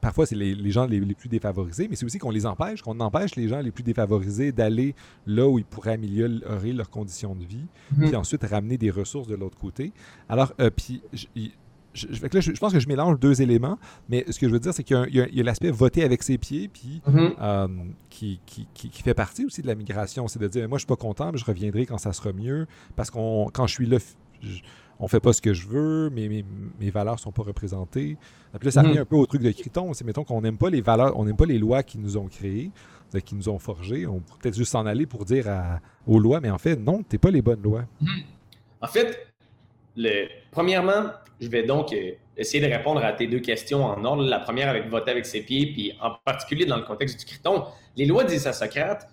[0.00, 3.34] parfois c'est les, gens les, plus défavorisés, mais c'est aussi qu'on les empêche, qu'on empêche
[3.36, 4.94] les gens les plus défavorisés d'aller
[5.26, 8.06] là où ils pourraient améliorer leurs conditions de vie, mm-hmm.
[8.06, 9.92] puis ensuite ramener des ressources de l'autre côté.
[10.28, 11.02] Alors, euh, puis
[11.96, 13.78] je, pense que je mélange deux éléments,
[14.08, 16.68] mais ce que je veux dire, c'est qu'il y a, l'aspect voter avec ses pieds,
[16.68, 17.34] puis mm-hmm.
[17.40, 17.68] euh,
[18.10, 18.40] qui,
[18.92, 20.28] fait partie aussi de la migration.
[20.28, 22.66] C'est de dire, moi, je suis pas content, mais je reviendrai quand ça sera mieux,
[22.94, 23.98] parce qu'on quand je suis là,
[24.98, 26.44] on fait pas ce que je veux, mes, mes,
[26.80, 28.16] mes valeurs sont pas représentées.
[28.58, 28.86] Puis là, ça mm-hmm.
[28.86, 29.92] revient un peu au truc de Criton.
[29.94, 32.26] C'est, mettons qu'on n'aime pas les valeurs, on n'aime pas les lois qui nous ont
[32.26, 32.70] créées,
[33.24, 34.06] qui nous ont forgées.
[34.06, 35.46] On pourrait peut-être juste s'en aller pour dire
[36.06, 37.84] aux lois, mais en fait, non, t'es pas les bonnes lois.
[38.02, 38.24] Mm-hmm.
[38.82, 39.35] En fait,
[40.50, 44.22] premièrement, je vais donc euh, essayer de répondre à tes deux questions en ordre.
[44.24, 47.64] La première avec voter avec ses pieds, puis en particulier dans le contexte du Criton.
[47.96, 49.08] Les lois disent à Socrate,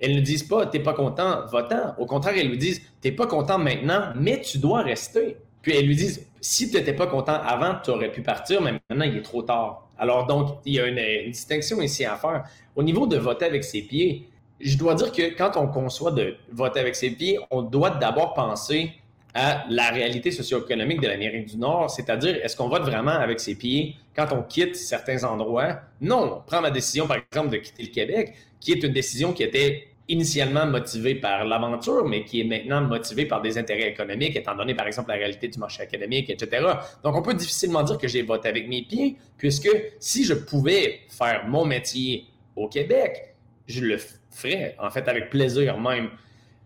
[0.00, 1.94] elles ne disent pas t'es pas content, votant.
[1.98, 5.36] Au contraire, elles lui disent t'es pas content maintenant, mais tu dois rester.
[5.62, 8.72] Puis elles lui disent si tu n'étais pas content avant, tu aurais pu partir, mais
[8.88, 9.88] maintenant il est trop tard.
[9.98, 12.44] Alors donc, il y a une, une, distinction ici à faire.
[12.76, 14.28] Au niveau de voter avec ses pieds,
[14.60, 18.34] je dois dire que quand on conçoit de voter avec ses pieds, on doit d'abord
[18.34, 18.92] penser
[19.40, 23.54] à la réalité socio-économique de l'Amérique du Nord, c'est-à-dire est-ce qu'on vote vraiment avec ses
[23.54, 25.78] pieds quand on quitte certains endroits?
[26.00, 29.32] Non, on prend ma décision, par exemple, de quitter le Québec, qui est une décision
[29.32, 34.34] qui était initialement motivée par l'aventure, mais qui est maintenant motivée par des intérêts économiques,
[34.34, 36.66] étant donné, par exemple, la réalité du marché académique, etc.
[37.04, 39.70] Donc, on peut difficilement dire que j'ai voté avec mes pieds, puisque
[40.00, 42.26] si je pouvais faire mon métier
[42.56, 43.36] au Québec,
[43.68, 43.98] je le
[44.30, 46.10] ferais, en fait, avec plaisir même.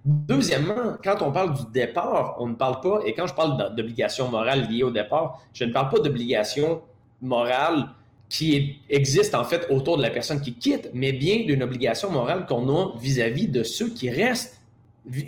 [0.05, 4.28] Deuxièmement, quand on parle du départ, on ne parle pas, et quand je parle d'obligation
[4.28, 6.82] morale liée au départ, je ne parle pas d'obligation
[7.20, 7.88] morale
[8.28, 12.46] qui existe en fait autour de la personne qui quitte, mais bien d'une obligation morale
[12.46, 14.61] qu'on a vis-à-vis de ceux qui restent.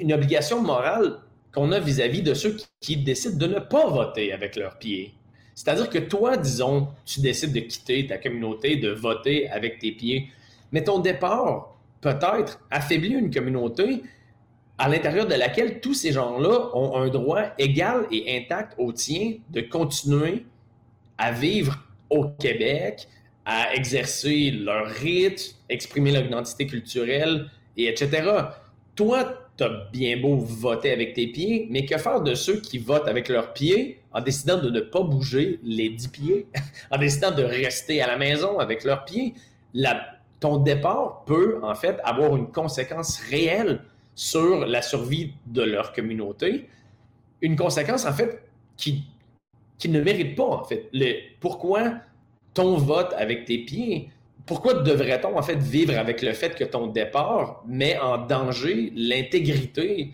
[0.00, 1.18] Une obligation morale
[1.52, 5.14] qu'on a vis-à-vis de ceux qui, décident de ne pas voter avec leurs pieds.
[5.54, 10.30] C'est-à-dire que toi, disons, tu décides de quitter ta communauté, de voter avec tes pieds,
[10.72, 14.02] mais ton départ peut-être affaiblit une communauté
[14.78, 19.34] à l'intérieur de laquelle tous ces gens-là ont un droit égal et intact au tien
[19.50, 20.44] de continuer
[21.18, 21.78] à vivre
[22.10, 23.08] au Québec,
[23.44, 28.30] à exercer leur rite, exprimer leur identité culturelle, et etc.
[28.94, 32.78] Toi, tu as bien beau voter avec tes pieds, mais que faire de ceux qui
[32.78, 36.46] votent avec leurs pieds en décidant de ne pas bouger les dix pieds,
[36.90, 39.34] en décidant de rester à la maison avec leurs pieds?
[40.40, 43.80] ton départ peut en fait avoir une conséquence réelle
[44.14, 46.68] sur la survie de leur communauté.
[47.40, 48.42] Une conséquence, en fait,
[48.76, 49.04] qui,
[49.86, 50.88] ne mérite pas, en fait.
[50.92, 51.94] Le, pourquoi
[52.54, 54.10] ton vote avec tes pieds,
[54.46, 60.12] pourquoi devrait-on, en fait, vivre avec le fait que ton départ met en danger l'intégrité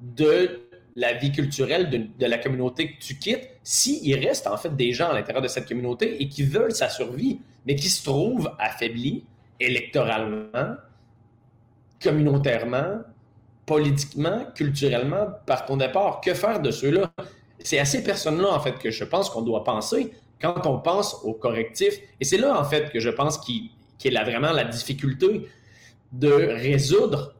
[0.00, 0.60] de
[0.96, 4.92] la vie culturelle de, de, la communauté que tu quittes, s'il reste, en fait, des
[4.92, 8.50] gens à l'intérieur de cette communauté et qui veulent sa survie, mais qui se trouvent
[8.58, 9.24] affaiblis
[9.60, 10.76] électoralement,
[12.02, 13.02] communautairement,
[13.70, 16.20] politiquement, culturellement, par ton départ.
[16.20, 17.12] Que faire de ceux-là?
[17.60, 20.10] C'est à ces personnes-là, en fait, que je pense qu'on doit penser
[20.42, 21.94] quand on pense au correctif.
[22.18, 25.48] Et c'est là, en fait, que je pense qu'il qu là vraiment la difficulté
[26.10, 27.36] de résoudre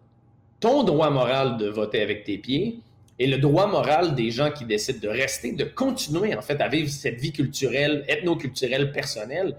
[0.61, 2.79] ton droit moral de voter avec tes pieds
[3.19, 6.69] et le droit moral des gens qui décident de rester, de continuer, en fait, à
[6.69, 9.57] vivre cette vie culturelle, ethno-culturelle, personnelle,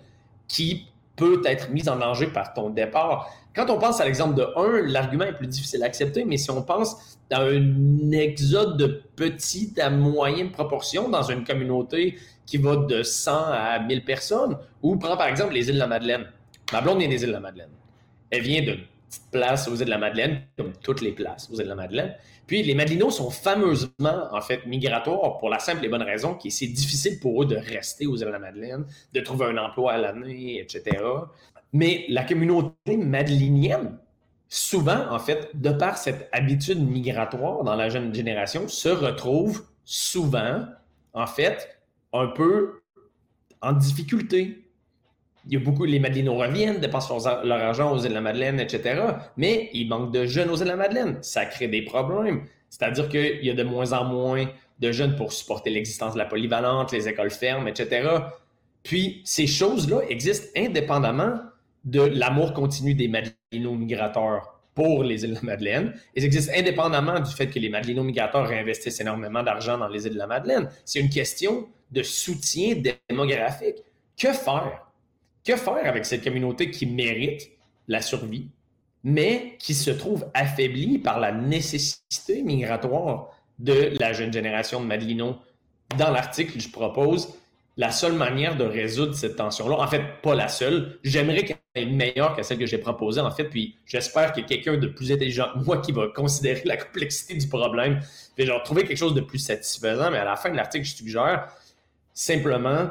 [0.47, 0.87] qui
[1.21, 3.29] peut être mise en danger par ton départ.
[3.55, 6.49] Quand on pense à l'exemple de 1, l'argument est plus difficile à accepter, mais si
[6.49, 12.17] on pense à un exode de petite à moyenne proportion dans une communauté
[12.47, 15.87] qui va de 100 à 1000 personnes, ou prends par exemple les îles de la
[15.87, 16.25] Madeleine.
[16.73, 17.69] Ma blonde vient des îles de la Madeleine.
[18.31, 18.79] Elle vient d'une
[19.31, 22.15] place aux îles de la Madeleine, comme toutes les places aux îles de la Madeleine.
[22.47, 26.49] Puis les Madelinos sont fameusement, en fait, migratoires pour la simple et bonne raison que
[26.49, 29.93] c'est difficile pour eux de rester aux îles de la Madeleine, de trouver un emploi
[29.93, 30.97] à l'année, etc.
[31.73, 33.97] Mais la communauté madelinienne,
[34.49, 40.65] souvent, en fait, de par cette habitude migratoire dans la jeune génération, se retrouve souvent,
[41.13, 41.79] en fait,
[42.13, 42.81] un peu
[43.61, 44.60] en difficulté.
[45.47, 48.59] Il y a beaucoup, les Madelinos reviennent, dépensent leur, argent aux îles de la Madeleine,
[48.59, 49.01] etc.
[49.37, 51.17] Mais il manque de jeunes aux îles de la Madeleine.
[51.21, 52.45] Ça crée des problèmes.
[52.69, 54.45] C'est-à-dire qu'il y a de moins en moins
[54.79, 58.07] de jeunes pour supporter l'existence de la polyvalente, les écoles fermes, etc.
[58.83, 61.39] Puis ces choses-là existent indépendamment
[61.83, 65.93] de l'amour continu des Madelinos migrateurs pour les îles de la Madeleine.
[66.15, 70.13] Ils existent indépendamment du fait que les Madelinos migrateurs réinvestissent énormément d'argent dans les îles
[70.13, 70.69] de la Madeleine.
[70.85, 72.75] C'est une question de soutien
[73.09, 73.77] démographique.
[74.17, 74.90] Que faire?
[75.45, 77.49] Que faire avec cette communauté qui mérite
[77.87, 78.47] la survie,
[79.03, 85.35] mais qui se trouve affaiblie par la nécessité migratoire de la jeune génération de Madelinos?
[85.97, 87.33] Dans l'article, je propose
[87.77, 91.85] la seule manière de résoudre cette tension-là, en fait, pas la seule, j'aimerais qu'elle soit
[91.85, 95.47] meilleure que celle que j'ai proposée, en fait, puis j'espère a quelqu'un de plus intelligent
[95.53, 97.99] que moi qui va considérer la complexité du problème,
[98.35, 100.95] puis genre trouver quelque chose de plus satisfaisant, mais à la fin de l'article, je
[100.95, 101.47] suggère
[102.13, 102.89] simplement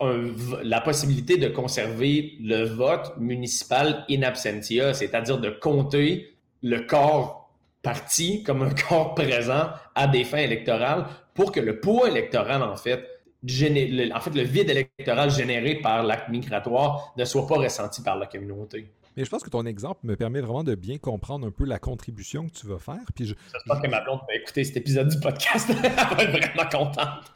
[0.00, 7.50] la possibilité de conserver le vote municipal in absentia, c'est-à-dire de compter le corps
[7.82, 12.76] parti comme un corps présent à des fins électorales pour que le poids électoral, en
[12.76, 13.06] fait,
[13.44, 18.26] en fait, le vide électoral généré par l'acte migratoire ne soit pas ressenti par la
[18.26, 18.88] communauté.
[19.16, 21.78] Mais je pense que ton exemple me permet vraiment de bien comprendre un peu la
[21.78, 23.00] contribution que tu vas faire.
[23.14, 25.70] Puis je, J'espère que ma blonde va écouter cet épisode du podcast.
[25.70, 27.32] Elle va être vraiment contente.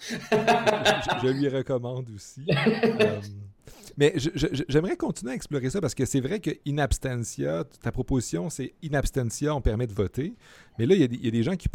[1.23, 2.47] je, lui recommande aussi.
[3.01, 3.21] Euh,
[3.97, 4.15] mais
[4.69, 8.75] j'aimerais continuer à explorer ça parce que c'est vrai que in abstentia, ta proposition, c'est
[8.85, 10.35] in abstentia, on permet de voter.
[10.81, 11.69] Mais là, il y, a des gens qui,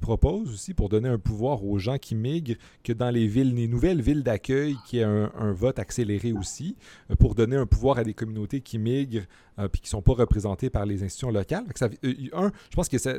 [0.00, 3.68] proposent aussi pour donner un pouvoir aux gens qui migrent que dans les villes, les
[3.68, 6.74] nouvelles villes d'accueil, qui y ait un, vote accéléré aussi,
[7.10, 9.26] euh, pour donner un pouvoir à des communautés qui migrent
[9.58, 11.66] euh, puis qui ne sont pas représentées par les institutions locales.
[11.82, 13.18] Euh, un, je pense que ça,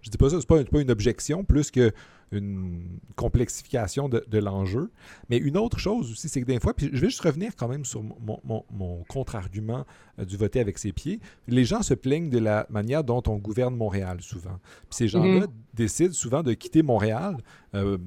[0.00, 1.92] je dis pas ça, c'est pas, pas une objection, plus que
[2.32, 4.90] une complexification de, l'enjeu.
[5.30, 7.68] Mais une autre chose aussi, c'est que des fois, puis je vais juste revenir quand
[7.68, 9.86] même sur mon, contre-argument
[10.18, 11.20] euh, du voter avec ses pieds.
[11.46, 14.58] Les gens se plaignent de la manière dont on gouverne Montréal souvent.
[14.88, 15.52] Puis ces gens-là mhm.
[15.74, 17.36] décident souvent de quitter Montréal.
[17.74, 17.98] Euh,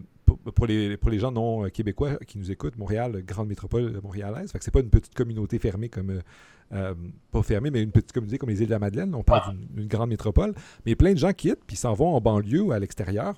[0.55, 4.51] pour, les, pour les gens non euh, québécois qui nous écoutent, Montréal, grande métropole montréalaise.
[4.51, 6.21] Fait que c'est pas une petite communauté fermée comme.
[6.69, 9.15] pas fermée, mais une petite communauté comme les îles de la Madeleine.
[9.15, 10.53] On parle d'une grande métropole.
[10.85, 13.35] Mais plein de gens quittent puis s'en vont en banlieue ou à l'extérieur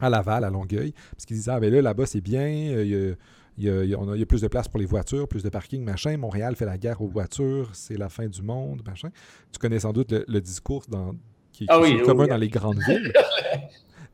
[0.00, 3.16] à Laval, à Longueuil, parce qu'ils disaient, ah ben là, là-bas, c'est bien, il
[3.58, 6.16] y, a, on a, plus de place pour les voitures, plus de parking, machin.
[6.16, 9.10] Montréal fait la guerre aux voitures, c'est la fin du monde, machin.
[9.52, 11.14] Tu connais sans doute le, discours dans,
[11.52, 13.12] qui, ah est commun dans les grandes villes.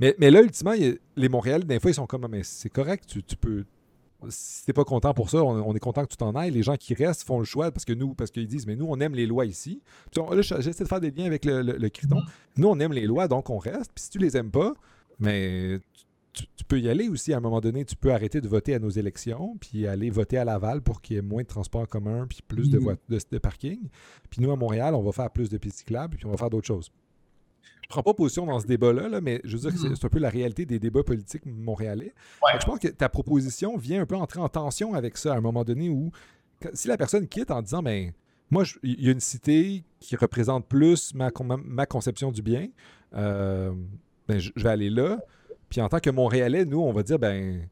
[0.01, 0.75] Mais, mais là, ultimement,
[1.17, 3.65] les Montréal, des fois, ils sont comme, ah, mais c'est correct, tu, tu peux
[4.29, 6.51] si t'es pas content pour ça, on, est content que tu t'en ailles.
[6.51, 8.87] Les gens qui restent font le choix parce que nous, parce qu'ils disent, mais nous,
[8.89, 9.83] on aime les lois ici.
[10.17, 12.19] là, j'essaie de faire des liens avec le, le, Criton.
[12.19, 12.59] Mm-hmm.
[12.59, 13.91] Nous, on aime les lois, donc on reste.
[13.95, 14.75] Puis si tu les aimes pas,
[15.19, 15.81] mais
[16.33, 17.85] tu, peux y aller aussi à un moment donné.
[17.85, 21.17] Tu peux arrêter de voter à nos élections, puis aller voter à Laval pour qu'il
[21.17, 22.97] y ait moins de transports en commun, puis plus de, mhm.
[23.09, 23.89] de, parking.
[24.31, 26.51] Puis nous, à Montréal, on va faire plus de pistes cyclables, puis on va faire
[26.51, 26.91] d'autres choses.
[27.83, 29.97] Je prends pas position dans ce débat-là, mais je veux dire que mhm.
[29.97, 32.15] c'est un peu la réalité des débats politiques montréalais.
[32.59, 35.41] Je pense que ta proposition vient un peu entrer en tension avec ça à un
[35.41, 36.11] moment donné où,
[36.73, 38.13] si la personne quitte en disant, ben,
[38.51, 41.31] moi, il y a une cité qui représente plus ma,
[41.65, 42.69] ma conception du bien,
[43.15, 43.73] euh,
[44.29, 45.21] ben, je, vais aller là.
[45.69, 47.67] Puis en tant que Montréalais, nous, on va dire, ben,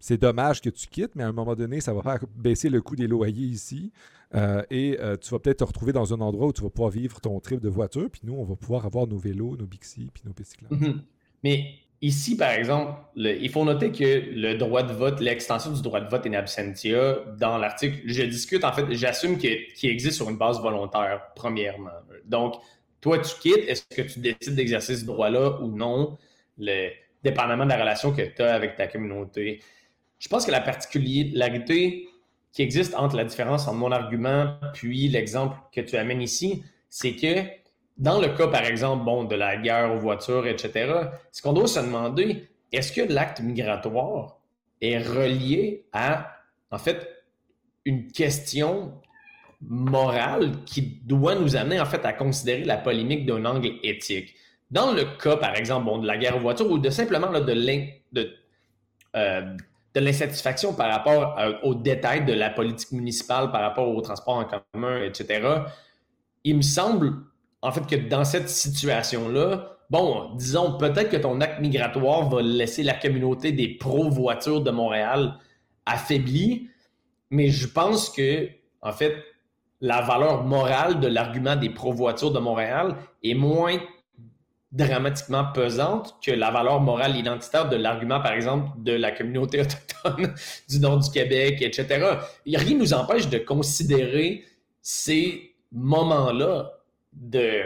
[0.00, 2.80] c'est dommage que tu quittes, mais à un moment donné, ça va faire baisser le
[2.80, 3.92] coût des loyers ici.
[4.34, 6.90] Euh, et euh, tu vas peut-être te retrouver dans un endroit où tu vas pouvoir
[6.90, 8.08] vivre ton trip de voiture.
[8.10, 10.70] Puis nous, on va pouvoir avoir nos vélos, nos Bixi, puis nos bicyclettes.
[10.70, 11.02] Mhm.
[11.44, 16.00] Mais ici, par exemple, il faut noter que le droit de vote, l'extension du droit
[16.00, 20.36] de vote in absentia, dans l'article, je discute, en fait, j'assume qu'il existe sur une
[20.36, 21.90] base volontaire, premièrement.
[22.26, 22.54] Donc,
[23.00, 26.18] toi, tu quittes, est-ce que tu décides d'exercer ce droit-là ou non,
[27.22, 29.60] dépendamment de la relation que tu as avec ta communauté?
[30.18, 32.08] Je pense que la particularité
[32.52, 37.14] qui existe entre la différence entre mon argument puis l'exemple que tu amènes ici, c'est
[37.14, 37.44] que
[37.96, 40.92] dans le cas, par exemple, bon, de la guerre aux voitures, etc.,
[41.32, 44.38] ce qu'on doit se demander, est-ce que l'acte migratoire
[44.80, 46.36] est relié à,
[46.70, 47.24] en fait,
[47.84, 48.92] une question
[49.60, 54.34] morale qui doit nous amener en fait à considérer la polémique d'un angle éthique?
[54.70, 58.30] Dans le cas, par exemple, bon, de la guerre aux voitures ou de simplement de
[59.16, 59.56] euh,
[60.00, 65.02] l'insatisfaction par rapport aux détails de la politique municipale, par rapport au transport en commun,
[65.02, 65.48] etc.,
[66.44, 67.14] il me semble,
[67.62, 72.82] en fait, que dans cette situation-là, bon, disons, peut-être que ton acte migratoire va laisser
[72.82, 75.34] la communauté des pro-voitures de Montréal
[75.86, 76.70] affaiblie,
[77.30, 78.48] mais je pense que,
[78.82, 79.16] en fait,
[79.80, 83.78] la valeur morale de l'argument des pro-voitures de Montréal est moins
[84.70, 90.34] dramatiquement pesante que la valeur morale identitaire de l'argument, par exemple, de la communauté autochtone
[90.68, 92.18] du nord du Québec, etc.
[92.46, 94.44] Rien ne nous empêche de considérer
[94.82, 96.72] ces moments-là,
[97.12, 97.62] de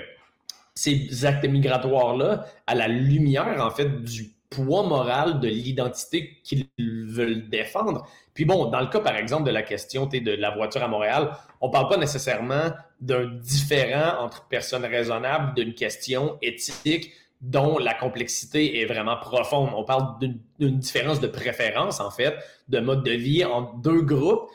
[0.75, 7.49] ces actes migratoires-là, à la lumière, en fait, du poids moral de l'identité qu'ils veulent
[7.49, 8.07] défendre.
[8.35, 11.33] Puis bon, dans le cas, par exemple, de la question de la voiture à Montréal,
[11.61, 17.95] on ne parle pas nécessairement d'un différent entre personnes raisonnables, d'une question éthique dont la
[17.95, 19.71] complexité est vraiment profonde.
[19.75, 20.17] On parle
[20.59, 22.35] d'une différence de préférence, en fait,
[22.69, 24.49] de mode de vie entre deux groupes,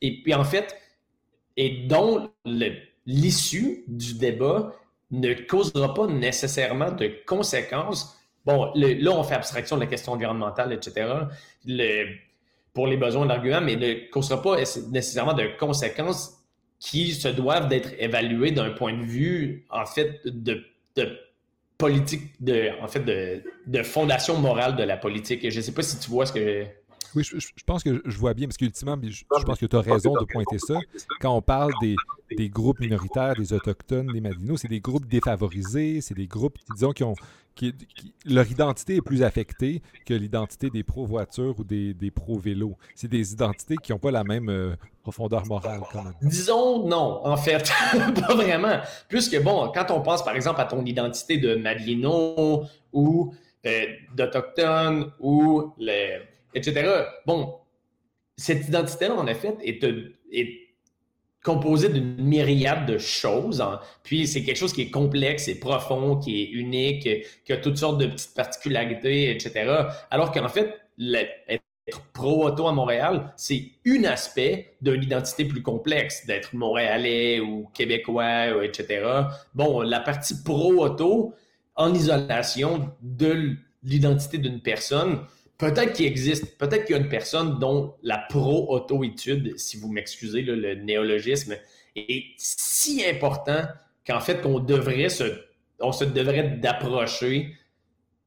[0.00, 0.76] et puis en fait,
[1.56, 2.30] et dont
[3.06, 4.72] l'issue du débat
[5.10, 8.16] ne causera pas nécessairement de conséquences
[8.46, 11.08] Bon, là, on fait abstraction de la question environnementale, etc.
[12.72, 14.56] pour les besoins d'argument, mais ne causera pas
[14.90, 16.36] nécessairement de conséquences
[16.78, 20.62] qui se doivent d'être évaluées d'un point de vue, en fait, de,
[21.76, 25.50] politique, de, en fait, de, fondation morale de la politique.
[25.50, 26.64] je ne sais pas si tu vois ce que.
[27.14, 29.80] Oui, je, pense que je vois bien, parce qu'ultimement, je, je pense que tu as
[29.80, 30.78] raison de pointer ça.
[31.20, 31.96] Quand on parle des,
[32.36, 36.92] des groupes minoritaires, des Autochtones, des Madinos, c'est des groupes défavorisés, c'est des groupes, disons,
[36.92, 37.14] qui ont,
[38.24, 42.76] leur identité est plus affectée que l'identité des pro-voitures ou des, des pro-vélos.
[42.94, 45.80] C'est des identités qui n'ont pas la même euh, profondeur morale.
[46.22, 47.70] Disons non, en fait.
[48.26, 48.80] pas vraiment.
[49.08, 53.34] Puisque, bon, quand on pense, par exemple, à ton identité de Madelino ou
[53.66, 56.18] euh, d'Autochtone ou les,
[56.54, 56.90] etc.,
[57.24, 57.54] bon,
[58.36, 60.65] cette identité-là, en effet, est
[61.46, 63.60] composé d'une myriade de choses.
[63.60, 63.78] Hein.
[64.02, 67.08] Puis c'est quelque chose qui est complexe et profond, qui est unique,
[67.44, 69.84] qui a toutes sortes de petites particularités, etc.
[70.10, 70.74] Alors qu'en fait,
[71.48, 78.64] être pro-auto à Montréal, c'est un aspect d'une identité plus complexe, d'être montréalais ou québécois,
[78.64, 79.04] etc.
[79.54, 81.32] Bon, la partie pro-auto,
[81.76, 85.20] en isolation de l'identité d'une personne,
[85.58, 90.42] Peut-être qu'il existe, peut-être qu'il y a une personne dont la pro-auto-étude, si vous m'excusez
[90.42, 91.56] le néologisme,
[91.96, 93.64] est si important
[94.06, 95.24] qu'en fait qu'on devrait se,
[95.80, 97.54] on se devrait d'approcher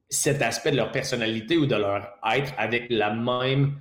[0.08, 3.76] cet aspect de leur personnalité ou de leur être avec la même,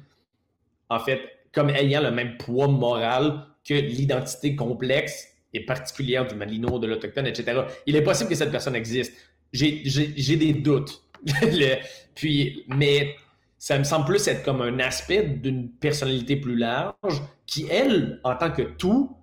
[0.89, 1.21] en fait,
[1.51, 7.25] comme ayant le même poids moral que l'identité complexe et particulière du Malino, de l'Autochtone,
[7.25, 7.61] etc.
[7.87, 9.13] Il est possible que cette personne existe.
[9.51, 11.03] J'ai des doutes.
[12.15, 13.15] puis, mais
[13.59, 18.35] ça me semble plus être comme un aspect d'une personnalité plus large qui, elle, en
[18.35, 19.15] tant que tout,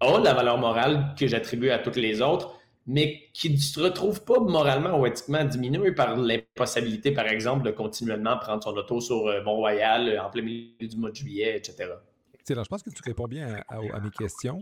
[0.00, 2.54] a la valeur morale que j'attribue à toutes les autres,
[2.86, 7.70] mais qui ne se retrouve pas moralement ou éthiquement diminuée par l'impossibilité, par exemple, de
[7.70, 11.56] continuellement prendre son auto sur euh, Mont-Royal euh, en plein milieu du mois de juillet,
[11.56, 11.92] etc.
[12.34, 12.64] Excellent.
[12.64, 14.60] Je pense que tu réponds bien à, mes questions.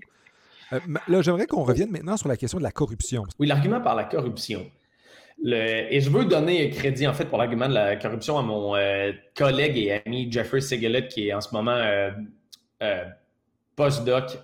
[0.73, 3.25] Euh, là, j'aimerais qu'on revienne maintenant sur la question de la corruption.
[3.41, 4.71] Oui, l'argument par la corruption
[5.45, 9.13] et je veux donner crédit, en fait, pour l'argument de la corruption à mon euh,
[9.35, 12.11] collègue et ami Jeffrey Sigelet, qui est en ce moment euh,
[12.83, 13.05] euh,
[13.75, 14.39] postdoc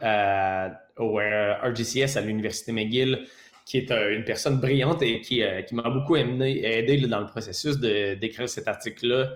[0.98, 3.26] au RGCS à l'Université McGill,
[3.66, 5.42] qui est une personne brillante et qui,
[5.72, 9.32] m'a beaucoup aidé, dans le processus d'écrire cet article-là.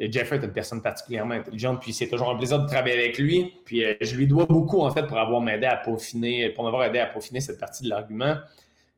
[0.00, 3.54] Jeffrey est une personne particulièrement intelligente, puis c'est toujours un plaisir de travailler avec lui.
[3.64, 7.06] Puis je lui dois beaucoup, en fait, pour avoir à peaufiner, pour m'avoir aidé à
[7.06, 8.38] peaufiner cette partie de l'argument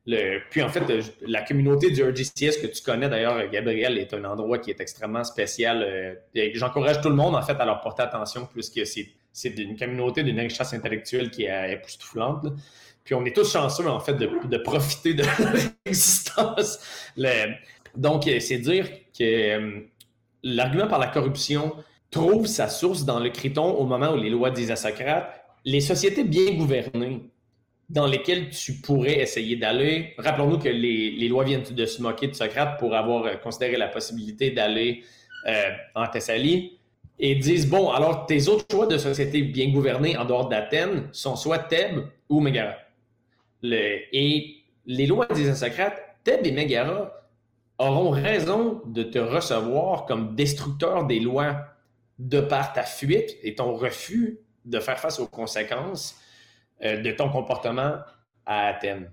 [0.05, 0.83] puis en fait,
[1.21, 5.23] la communauté du RGCS que tu connais d'ailleurs, Gabriel, est un endroit qui est extrêmement
[5.23, 5.83] spécial.
[5.83, 10.23] Euh, j'encourage tout le monde en fait à leur porter attention puisque c'est une communauté
[10.23, 12.47] d'une richesse intellectuelle qui est époustouflante.
[13.03, 15.23] Puis on est tous chanceux en fait de, profiter de
[15.85, 16.79] l'existence.
[17.95, 18.87] Donc, euh, c'est dire
[19.17, 19.81] que euh,
[20.43, 21.75] l'argument par la corruption
[22.09, 25.81] trouve sa source dans le Criton au moment où les lois disent à Socrate les
[25.81, 27.30] sociétés bien gouvernées
[27.91, 30.13] dans lesquels tu pourrais essayer d'aller.
[30.17, 33.89] Rappelons-nous que les, lois viennent de se moquer de Socrate pour avoir euh, considéré la
[33.89, 35.03] possibilité d'aller
[35.47, 36.77] euh, en Thessalie
[37.19, 41.35] et disent bon, alors tes autres choix de société bien gouvernée en dehors d'Athènes sont
[41.35, 42.75] soit Thèbes ou Mégara.
[43.61, 47.11] et les lois disent à Socrate Thèbes et Mégara
[47.77, 51.57] auront raison de te recevoir comme destructeur des lois
[52.19, 56.21] de par ta fuite et ton refus de faire face aux conséquences
[56.83, 57.99] euh, de ton comportement
[58.45, 59.11] à Athènes.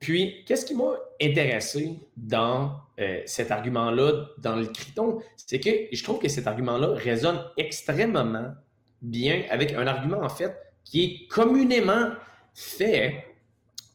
[0.00, 6.02] Puis, qu'est-ce qui m'a intéressé dans euh, cet argument-là, dans le Criton, c'est que je
[6.02, 8.54] trouve que cet argument-là résonne extrêmement
[9.02, 12.10] bien avec un argument, en fait, qui est communément
[12.54, 13.24] fait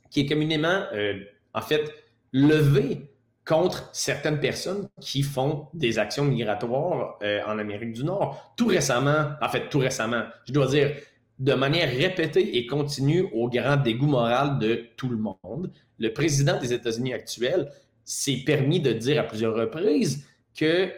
[0.10, 1.20] qui est communément, euh,
[1.54, 1.94] en fait,
[2.32, 3.10] levé
[3.46, 8.54] contre certaines personnes qui font des actions migratoires en Amérique du Nord.
[8.56, 10.96] Tout récemment, en fait, tout récemment, je dois dire,
[11.40, 16.60] de manière répétée et continue au grand dégoût moral de tout le monde, le président
[16.60, 17.72] des États-Unis actuel
[18.04, 20.26] s'est permis de dire à plusieurs reprises
[20.58, 20.92] que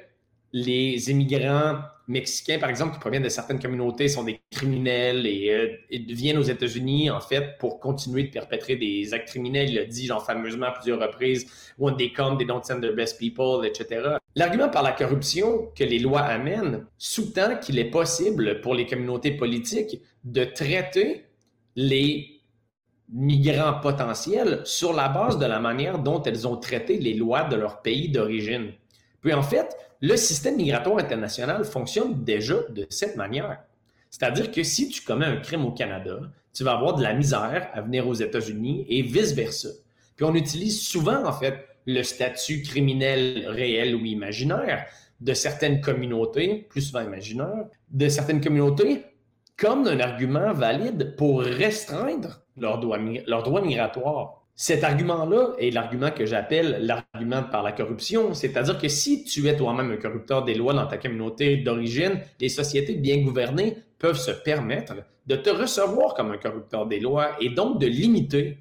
[0.54, 5.98] les immigrants mexicains, par exemple, qui proviennent de certaines communautés, sont des criminels et, euh,
[6.10, 9.70] viennent aux États-Unis, en fait, pour continuer de perpétrer des actes criminels.
[9.70, 11.46] Il a dit, genre, fameusement à plusieurs reprises,
[11.78, 14.18] when they come, they don't send their best people, etc.
[14.36, 19.32] L'argument par la corruption que les lois amènent sous-tend qu'il est possible pour les communautés
[19.32, 21.26] politiques de traiter
[21.76, 22.38] les
[23.10, 27.56] migrants potentiels sur la base de la manière dont elles ont traité les lois de
[27.56, 28.72] leur pays d'origine.
[29.28, 33.60] Puis en fait, le système migratoire international fonctionne déjà de cette manière.
[34.10, 36.22] C'est-à-dire que si tu commets un crime au Canada,
[36.54, 39.68] tu vas avoir de la misère à venir aux États-Unis et vice-versa.
[40.16, 44.86] Puis on utilise souvent, en fait, le statut criminel réel ou imaginaire
[45.20, 49.04] de certaines communautés, plus souvent imaginaires, de certaines communautés
[49.58, 52.98] comme un argument valide pour restreindre leurs droits,
[53.62, 54.47] migratoires.
[54.60, 59.56] Cet argument-là est l'argument que j'appelle l'argument par la corruption, c'est-à-dire que si tu es
[59.56, 64.32] toi-même un corrupteur des lois dans ta communauté d'origine, les sociétés bien gouvernées peuvent se
[64.32, 64.96] permettre
[65.28, 68.58] de te recevoir comme un corrupteur des lois et donc de limiter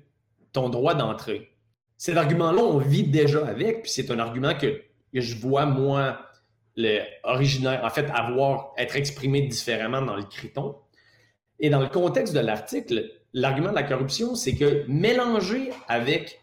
[0.53, 1.53] ton droit d'entrée.
[1.97, 4.83] Cet argument-là, on vit déjà avec, puis c'est un argument que,
[5.15, 6.21] je vois, moi,
[6.77, 10.77] le originaire, en fait, avoir, être exprimé différemment dans le criton.
[11.59, 16.41] Et dans le contexte de l'article, l'argument de la corruption, c'est que mélangé avec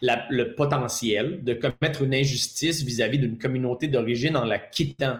[0.00, 5.18] le potentiel de commettre une injustice vis-à-vis d'une communauté d'origine en la quittant,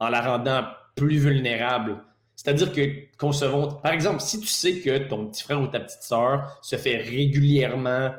[0.00, 0.64] en la rendant
[0.96, 1.98] plus vulnérable.
[2.34, 6.02] C'est-à-dire que concevons, par exemple, si tu sais que ton petit frère ou ta petite
[6.02, 8.12] sœur se fait régulièrement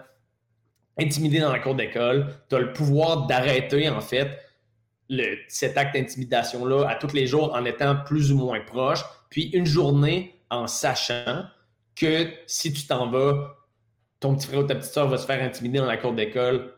[0.99, 4.39] intimider dans la cour d'école, tu as le pouvoir d'arrêter en fait
[5.47, 9.66] cet acte d'intimidation-là à tous les jours en étant plus ou moins proche, puis une
[9.66, 11.45] journée en sachant
[11.95, 13.55] que si tu t'en vas,
[14.19, 16.73] ton petit frère ou ta petite soeur va se faire intimider dans la cour d'école,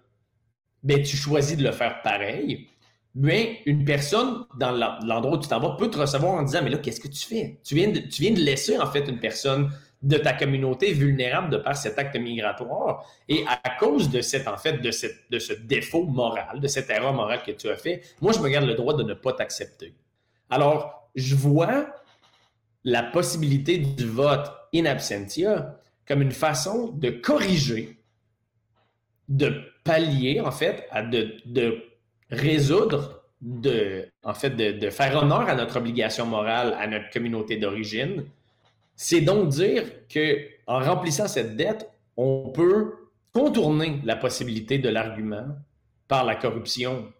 [0.84, 2.70] ben, tu choisis de le faire pareil.
[3.16, 6.70] Mais une personne dans l'endroit où tu t'en vas peut te recevoir en disant Mais
[6.70, 7.60] là, qu'est-ce que tu fais?
[7.64, 11.50] Tu viens, de, tu viens de laisser en fait une personne de ta communauté vulnérable
[11.50, 13.06] de par cet acte migratoire.
[13.28, 16.90] Et à cause de cette, en fait, de, cette, de ce défaut moral, de cette
[16.90, 19.34] erreur morale que tu as fait, moi, je me garde le droit de ne pas
[19.34, 19.96] t'accepter.
[20.50, 21.88] Alors, je vois
[22.86, 27.98] la possibilité du vote in absentia comme une façon de corriger,
[29.28, 31.84] de pallier, en fait, de,
[32.30, 38.26] résoudre, de, en fait, de, faire honneur à notre obligation morale, à notre communauté d'origine.
[38.96, 42.94] C'est donc dire que en remplissant cette dette, on peut
[43.34, 45.48] contourner la possibilité de l'argument
[46.08, 47.12] par la corruption.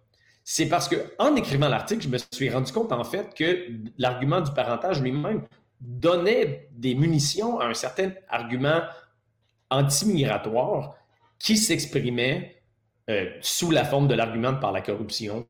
[0.48, 3.68] C'est parce que en écrivant l'article, je me suis rendu compte en fait que
[3.98, 5.42] l'argument du parentage lui-même
[5.82, 8.82] donnait des munitions à un certain argument
[9.72, 10.96] anti-migratoire
[11.40, 12.62] qui s'exprimait
[13.10, 15.48] euh, sous la forme de l'argument par la corruption.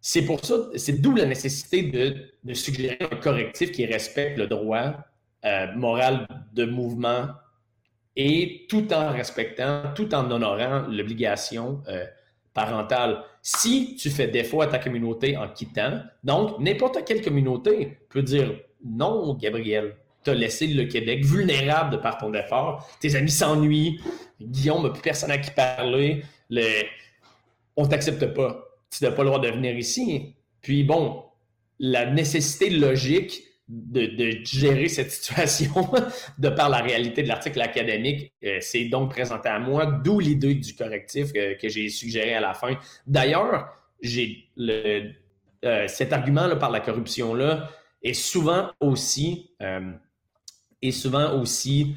[0.00, 4.94] C'est pour ça, c'est d'où la nécessité de, suggérer un correctif qui respecte le droit
[5.44, 7.30] euh, moral de mouvement
[8.14, 12.06] et tout en respectant, tout en honorant l'obligation euh,
[12.54, 13.22] parentale.
[13.50, 18.60] Si tu fais défaut à ta communauté en quittant, donc n'importe quelle communauté peut dire
[18.84, 19.96] non, Gabriel.
[20.22, 22.86] Tu as laissé le Québec vulnérable de par ton effort.
[23.00, 24.02] Tes amis s'ennuient.
[24.38, 26.24] Guillaume n'a plus personne à qui parler.
[26.50, 26.62] Le...
[27.74, 28.66] On t'accepte pas.
[28.90, 30.34] Tu n'as pas le droit de venir ici.
[30.60, 31.24] Puis bon,
[31.78, 35.90] la nécessité logique de, gérer cette situation
[36.38, 40.54] de par la réalité de l'article académique, euh, c'est donc présenté à moi, d'où l'idée
[40.54, 42.78] du correctif euh, que j'ai suggéré à la fin.
[43.06, 43.68] D'ailleurs,
[44.00, 45.12] j'ai le,
[45.64, 47.70] euh, cet argument là, par la corruption-là,
[48.02, 49.50] est souvent aussi,
[50.80, 51.96] est souvent aussi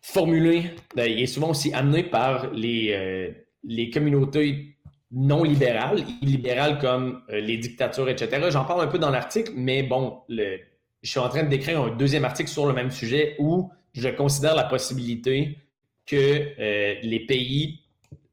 [0.00, 4.78] formulé, ben, est souvent aussi amené par les, les communautés
[5.10, 8.46] non libérales, illibérales comme les dictatures, etc.
[8.48, 10.58] J'en parle un peu dans l'article, mais bon, le,
[11.06, 14.56] je suis en train d'écrire un deuxième article sur le même sujet où je considère
[14.56, 15.56] la possibilité
[16.04, 17.80] que les pays,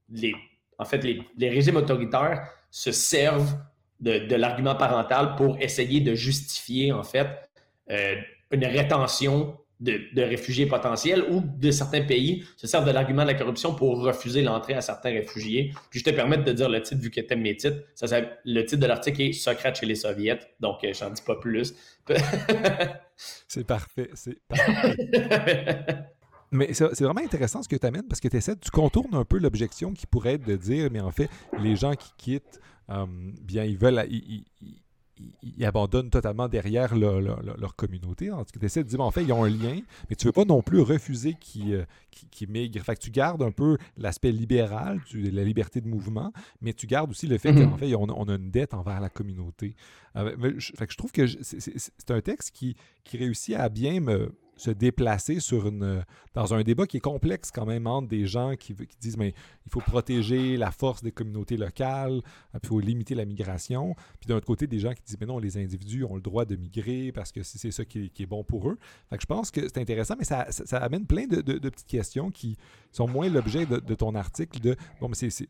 [0.10, 0.34] les,
[0.80, 3.56] en fait, les, les régimes autoritaires se servent
[4.04, 7.28] de, l'argument parental pour essayer de justifier, en fait,
[7.90, 8.16] euh,
[8.52, 13.34] une rétention de, réfugiés potentiels ou de certains pays se servent de l'argument de la
[13.34, 15.74] corruption pour refuser l'entrée à certains réfugiés.
[15.90, 17.78] Puis je te permets de dire le titre vu que tu aimes mes titres.
[17.96, 21.22] Ça, le titre de l'article est Socrate chez les Soviets, donc euh, je n'en dis
[21.22, 21.76] pas plus.
[23.48, 24.96] c'est parfait, c'est parfait.
[26.52, 29.26] Mais c'est vraiment intéressant ce que tu amènes parce que tu essaies, tu contournes un
[29.26, 31.28] peu l'objection qui pourrait être de dire, mais en fait,
[31.60, 32.62] les gens qui quittent,
[32.92, 33.08] euh,
[33.42, 34.46] bien, ils veulent, ils,
[35.62, 38.32] abandonnent totalement derrière leur communauté.
[38.32, 40.34] En tu essaies de dire, en fait, ils ont un lien, mais tu ne veux
[40.34, 42.84] pas non plus refuser qu'ils euh, qui, migrent.
[42.84, 46.88] Fait que tu gardes un peu l'aspect libéral, tu, la liberté de mouvement, mais tu
[46.88, 47.70] gardes aussi le fait mm-hmm.
[47.70, 49.76] qu'en fait, on, a une dette envers la communauté.
[50.16, 54.32] Euh, fait que je trouve que c'est un texte qui, qui réussit à bien me
[54.56, 58.56] se déplacer sur une, dans un débat qui est complexe quand même entre des gens
[58.56, 59.34] qui, disent mais
[59.66, 62.22] il faut protéger la force des communautés locales,
[62.54, 63.96] euh, il faut limiter la migration.
[64.20, 66.46] Puis d'un autre côté, des gens qui disent mais non, les individus ont le droit
[66.46, 68.78] de migrer parce que c'est ça qui est, bon pour eux.
[69.10, 72.58] Fait je pense que c'est intéressant, mais ça, ça, amène plein de, petites questions qui
[72.92, 75.48] sont moins l'objet de, ton article de bon, mais c'est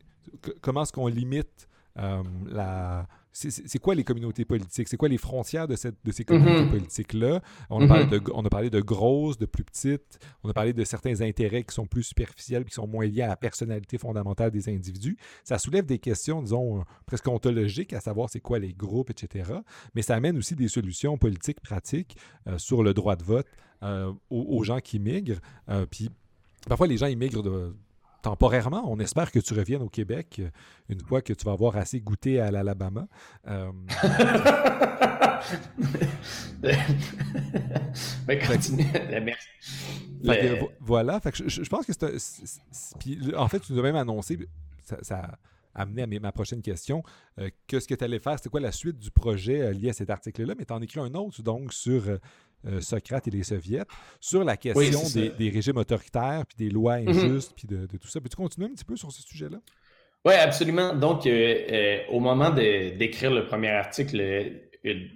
[0.60, 4.86] comment est-ce qu'on limite euh, la c'est quoi les communautés politiques?
[4.86, 6.70] C'est quoi les frontières de, cette, de ces communautés mm-hmm.
[6.70, 7.42] politiques-là?
[7.68, 10.20] On, a parlé de, on a parlé de grosses, de plus petites.
[10.44, 13.26] On a parlé de certains intérêts qui sont plus superficiels, qui sont moins liés à
[13.26, 15.16] la personnalité fondamentale des individus.
[15.42, 19.50] Ça soulève des questions, disons, euh, presque ontologiques, à savoir c'est quoi les groupes, etc.
[19.96, 22.16] Mais ça amène aussi des solutions politiques pratiques
[22.46, 23.48] euh, sur le droit de vote
[23.82, 25.40] euh, aux, gens qui migrent.
[25.90, 26.08] puis
[26.68, 27.74] parfois, les gens immigrent de,
[28.24, 28.90] temporairement.
[28.90, 30.48] On espère que tu reviennes au Québec euh,
[30.88, 33.06] une fois que tu vas avoir assez goûté à l'Alabama.
[33.46, 33.70] Euh...
[38.26, 38.86] ben, continue.
[39.22, 39.48] Merci.
[40.80, 41.20] voilà.
[41.24, 44.38] je, pense que c'est en fait, tu nous as même annoncé,
[45.02, 45.16] ça,
[45.74, 47.02] a amené à ma prochaine question,
[47.38, 49.90] euh, que ce que tu allais faire, c'était quoi la suite du projet euh, lié
[49.90, 52.04] à cet article-là, mais tu en écris un autre, donc, sur
[52.66, 53.84] euh, Socrate et les soviets,
[54.20, 55.00] sur la question
[55.38, 57.08] des, régimes autoritaires, puis des lois mhm.
[57.08, 58.20] injustes, puis de, tout ça.
[58.20, 59.58] Peux-tu continuer un petit peu sur ce sujet-là?
[60.24, 60.94] Oui, absolument.
[60.94, 61.30] Donc, euh,
[61.70, 65.10] euh, au moment d'écrire le premier article, une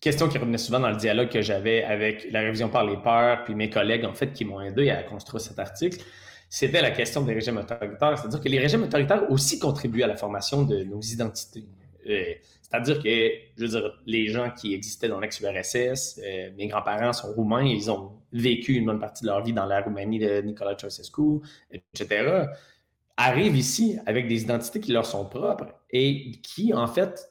[0.00, 3.44] question qui revenait souvent dans le dialogue que j'avais avec la révision par les peurs,
[3.44, 5.98] puis mes collègues, en fait, qui m'ont aidé à construire cet article,
[6.48, 8.18] c'était la question des régimes autoritaires.
[8.18, 11.64] C'est-à-dire que les régimes autoritaires aussi contribuent à la formation de nos identités.
[12.68, 17.32] C'est-à-dire que, je veux dire, les gens qui existaient dans l'ex-URSS, euh, mes grands-parents sont
[17.32, 20.76] roumains, ils ont vécu une bonne partie de leur vie dans la Roumanie de Nicolae
[20.76, 21.40] Ceausescu,
[21.70, 22.46] etc.,
[23.16, 27.30] arrivent ici avec des identités qui leur sont propres et qui, en fait,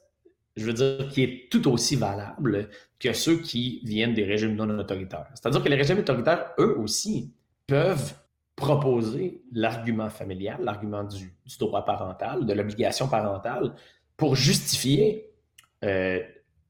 [0.56, 4.70] je veux dire, qui est tout aussi valable que ceux qui viennent des régimes non
[4.78, 5.28] autoritaires.
[5.34, 7.34] C'est-à-dire que les régimes autoritaires, eux aussi,
[7.66, 8.14] peuvent
[8.56, 13.74] proposer l'argument familial, l'argument du, droit parental, de l'obligation parentale,
[14.16, 15.30] pour justifier
[15.84, 16.20] euh,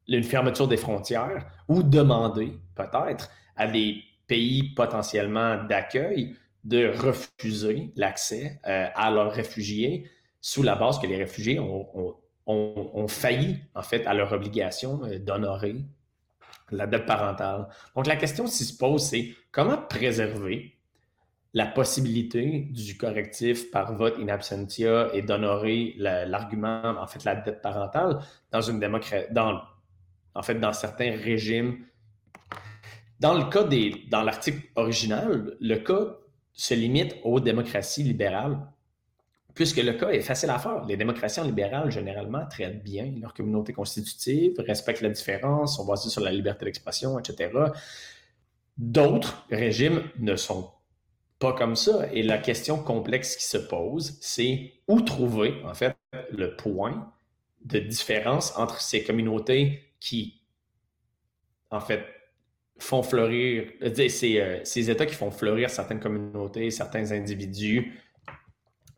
[0.08, 8.60] une fermeture des frontières ou demander peut-être à des pays potentiellement d'accueil de refuser l'accès
[8.66, 12.16] euh, à leurs réfugiés sous la base que les réfugiés ont,
[12.46, 15.76] ont, failli en fait à leur obligation euh, d'honorer
[16.70, 17.68] la dette parentale.
[17.94, 20.75] Donc la question qui se pose, c'est comment préserver
[21.56, 27.62] la possibilité du correctif par vote in absentia et d'honorer l'argument, en fait, la dette
[27.62, 28.18] parentale
[28.52, 29.62] dans une démocratie, dans,
[30.34, 31.78] en fait, dans certains régimes.
[33.20, 36.18] Dans le cas des, dans l'article original, le cas
[36.52, 38.58] se limite aux démocraties libérales,
[39.54, 40.84] puisque le cas est facile à faire.
[40.84, 46.20] Les démocraties libérales, généralement, traitent bien leur communauté constitutive, respectent la différence, sont basées sur
[46.20, 47.50] la liberté d'expression, etc.
[48.76, 50.75] D'autres régimes ne sont
[51.38, 52.08] pas comme ça.
[52.12, 55.96] Et la question complexe qui se pose, c'est où trouver, en fait,
[56.30, 57.12] le point
[57.64, 60.42] de différence entre ces communautés qui,
[61.70, 62.04] en fait,
[62.78, 68.00] font fleurir, euh, ces, euh, ces États qui font fleurir certaines communautés, certains individus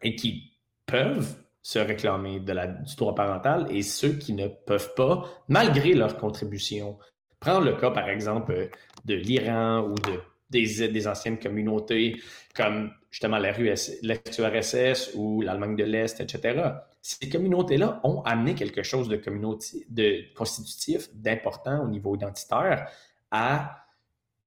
[0.03, 0.53] et qui
[0.87, 5.93] peuvent se réclamer de la, du droit parental et ceux qui ne peuvent pas, malgré
[5.93, 6.99] leur contribution.
[7.41, 8.71] Prends le cas, par exemple,
[9.05, 10.21] de l'Iran ou de
[10.51, 12.21] des, anciennes communautés
[12.55, 13.73] comme justement la rue
[14.03, 16.63] l'ex-URSS ou l'Allemagne de l'Est, etc.
[17.03, 22.89] Ces communautés-là ont amené quelque chose de, de constitutif, d'important au niveau identitaire
[23.31, 23.87] à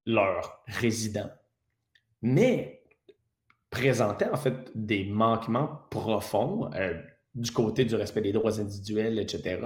[0.06, 1.30] leurs résidents.
[2.22, 2.84] Mais
[3.70, 6.94] présentaient en fait des manquements profonds euh,
[7.34, 9.60] du côté du respect des droits individuels, etc.,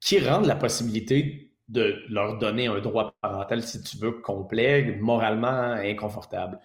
[0.00, 5.72] qui rendent la possibilité de leur donner un droit parental, si tu veux, complet, moralement
[5.72, 6.58] inconfortable.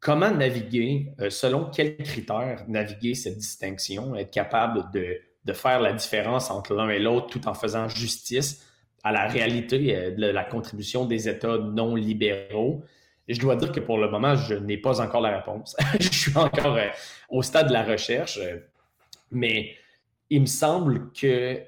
[0.00, 5.94] Comment naviguer, euh, selon quels critères naviguer cette distinction, être capable de, de faire la
[5.94, 8.66] différence entre l'un et l'autre tout en faisant justice
[9.02, 12.84] à la réalité euh, de la contribution des États non libéraux?
[13.26, 15.74] je dois dire que pour le moment, je n'ai pas encore la réponse.
[15.98, 16.88] je suis encore euh,
[17.30, 18.38] au stade de la recherche,
[19.30, 19.74] mais
[20.28, 21.62] il me semble que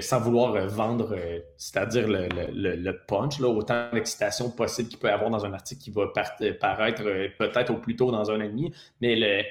[0.00, 1.16] sans vouloir vendre,
[1.56, 6.12] c'est-à-dire le, punch, autant d'excitation possible qu'il peut y avoir dans un article qui va
[6.60, 7.02] paraître
[7.38, 9.46] peut-être au plus tôt dans un an et demi, mais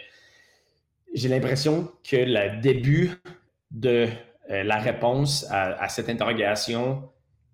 [1.13, 3.11] j'ai l'impression que le début
[3.71, 4.07] de
[4.49, 7.09] la réponse à, cette interrogation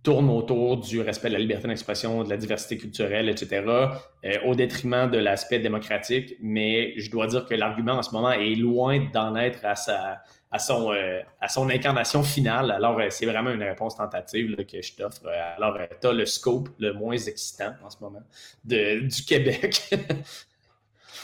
[0.05, 4.55] tourne autour du respect de la liberté d'expression, de la diversité culturelle, etc., euh, au
[4.55, 6.35] détriment de l'aspect démocratique.
[6.41, 10.21] Mais je dois dire que l'argument en ce moment est loin d'en être à, sa,
[10.51, 12.71] à, son, euh, à son incarnation finale.
[12.71, 15.27] Alors, euh, c'est vraiment une réponse tentative que je t'offre.
[15.57, 18.23] Alors, tu as le scope le moins excitant en ce moment
[18.63, 19.89] de, du Québec.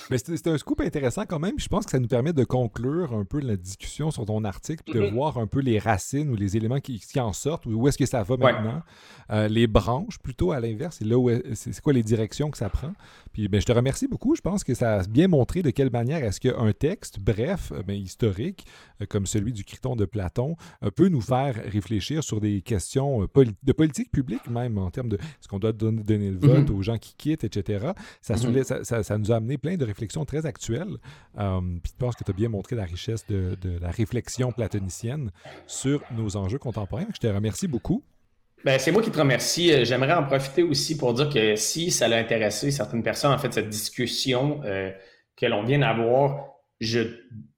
[0.09, 1.55] Mais c'est un scoop intéressant quand même.
[1.57, 4.83] Je pense que ça nous permet de conclure un peu la discussion sur ton article,
[4.93, 5.13] de mm-hmm.
[5.13, 8.05] voir un peu les racines ou les éléments qui, en sortent, ou où est-ce que
[8.05, 8.81] ça va maintenant.
[9.31, 12.69] Euh, les branches, plutôt à l'inverse, c'est là où c'est quoi les directions que ça
[12.69, 12.93] prend.
[13.33, 14.35] Puis ben, je te remercie beaucoup.
[14.35, 17.83] Je pense que ça a bien montré de quelle manière est-ce qu'un texte, bref, euh,
[17.83, 18.65] ben, historique,
[19.01, 20.55] euh, comme celui du Criton de Platon,
[20.95, 25.47] peut nous faire réfléchir sur des questions de politique publique, même en termes de est-ce
[25.47, 26.71] qu'on doit donner, le vote mm-hmm.
[26.71, 27.87] aux gens qui quittent, etc.
[28.21, 28.63] Mm-hmm.
[28.63, 30.97] Ça, ça, ça, nous a amené plein de réflexions très actuelle.
[31.37, 35.31] Euh, puis je pense que tu as bien montré la richesse de, la réflexion platonicienne
[35.67, 37.07] sur nos enjeux contemporains.
[37.13, 38.03] Je te remercie beaucoup.
[38.63, 39.71] Ben, c'est moi qui te remercie.
[39.71, 43.37] Euh, j'aimerais en profiter aussi pour dire que si ça l'a intéressé certaines personnes, en
[43.37, 44.91] fait, cette discussion euh,
[45.35, 46.47] que l'on vient d'avoir,
[46.79, 46.99] je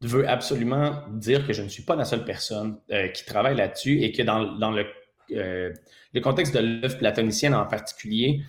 [0.02, 2.78] veux absolument dire que je ne suis pas la seule personne
[3.14, 4.86] qui travaille là-dessus et que dans, dans le,
[5.30, 8.42] le contexte de l'œuvre platonicienne en particulier,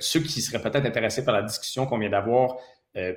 [0.00, 2.58] ceux qui seraient peut-être intéressés par la discussion qu'on vient d'avoir
[2.98, 3.14] euh,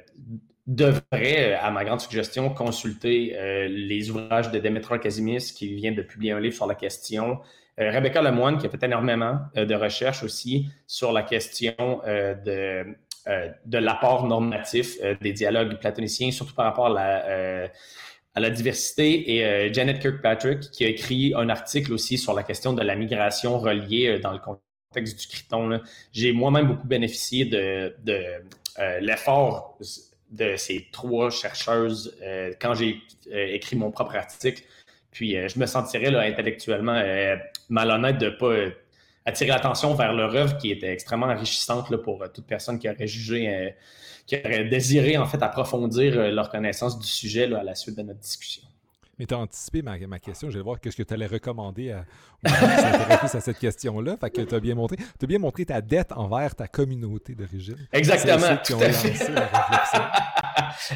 [0.67, 6.03] devrait, à ma grande suggestion, consulter euh, les ouvrages de Demetra Casimis qui vient de
[6.03, 7.39] publier un livre sur la question.
[7.81, 11.75] Euh, Rebecca Lemoine qui a fait énormément de recherches aussi sur la question
[12.05, 12.85] de,
[13.65, 17.69] de l'apport normatif des dialogues platoniciens, surtout par rapport à la,
[18.35, 19.35] à la diversité.
[19.35, 23.59] Et Janet Kirkpatrick qui a écrit un article aussi sur la question de la migration
[23.59, 25.81] reliée dans le contexte du Criton.
[26.11, 28.23] J'ai moi-même beaucoup bénéficié de, de
[28.79, 29.77] euh, l'effort
[30.29, 33.01] de ces trois chercheuses euh, quand j'ai
[33.33, 34.63] euh, écrit mon propre article.
[35.11, 37.03] Puis je me sentirais intellectuellement
[37.71, 38.75] malhonnête de ne pas
[39.25, 43.07] attirer l'attention vers leur œuvre qui était extrêmement enrichissante là, pour toute personne qui aurait
[43.07, 43.73] jugé,
[44.25, 48.03] qui aurait désiré en fait approfondir leur connaissance du sujet là, à la suite de
[48.03, 48.63] notre discussion.
[49.21, 50.49] Mais tu as anticipé ma, ma question.
[50.49, 52.05] Je vais voir qu'est-ce que tu allais recommander à,
[52.43, 54.17] à cette question-là.
[54.17, 54.97] Fait que tu as bien montré.
[55.19, 57.77] Tu bien montré ta dette envers ta communauté d'origine.
[57.93, 58.57] Exactement.
[58.65, 59.31] Tout à fait.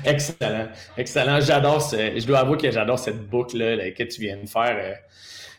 [0.05, 0.69] Excellent.
[0.97, 1.39] Excellent.
[1.39, 3.59] J'adore Je dois avouer que j'adore cette boucle
[3.93, 4.97] que tu viens de faire.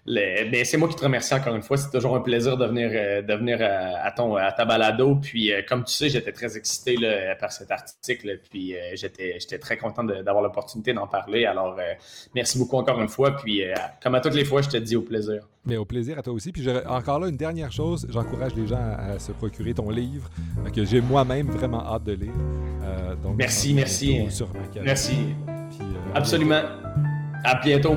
[0.07, 1.77] Ben, c'est moi qui te remercie encore une fois.
[1.77, 5.17] C'est toujours un plaisir de venir, euh, de venir euh, à, ton, à ta balado.
[5.17, 8.39] Puis, euh, comme tu sais, j'étais très excité là, par cet article.
[8.49, 11.45] Puis, j'étais, j'étais très content d'avoir l'opportunité d'en parler.
[11.45, 11.77] Alors,
[12.35, 13.37] merci beaucoup encore une fois.
[13.37, 13.63] Puis,
[14.03, 15.49] comme à toutes les fois, je te dis au plaisir.
[15.65, 16.53] Mais au plaisir à toi aussi.
[16.53, 20.31] Puis, encore là, une dernière chose, j'encourage les gens à, se procurer ton livre
[20.75, 22.33] que j'ai moi-même vraiment hâte de lire.
[23.37, 24.21] merci, merci.
[24.83, 25.17] Merci.
[26.15, 26.63] Absolument.
[27.45, 27.97] À bientôt.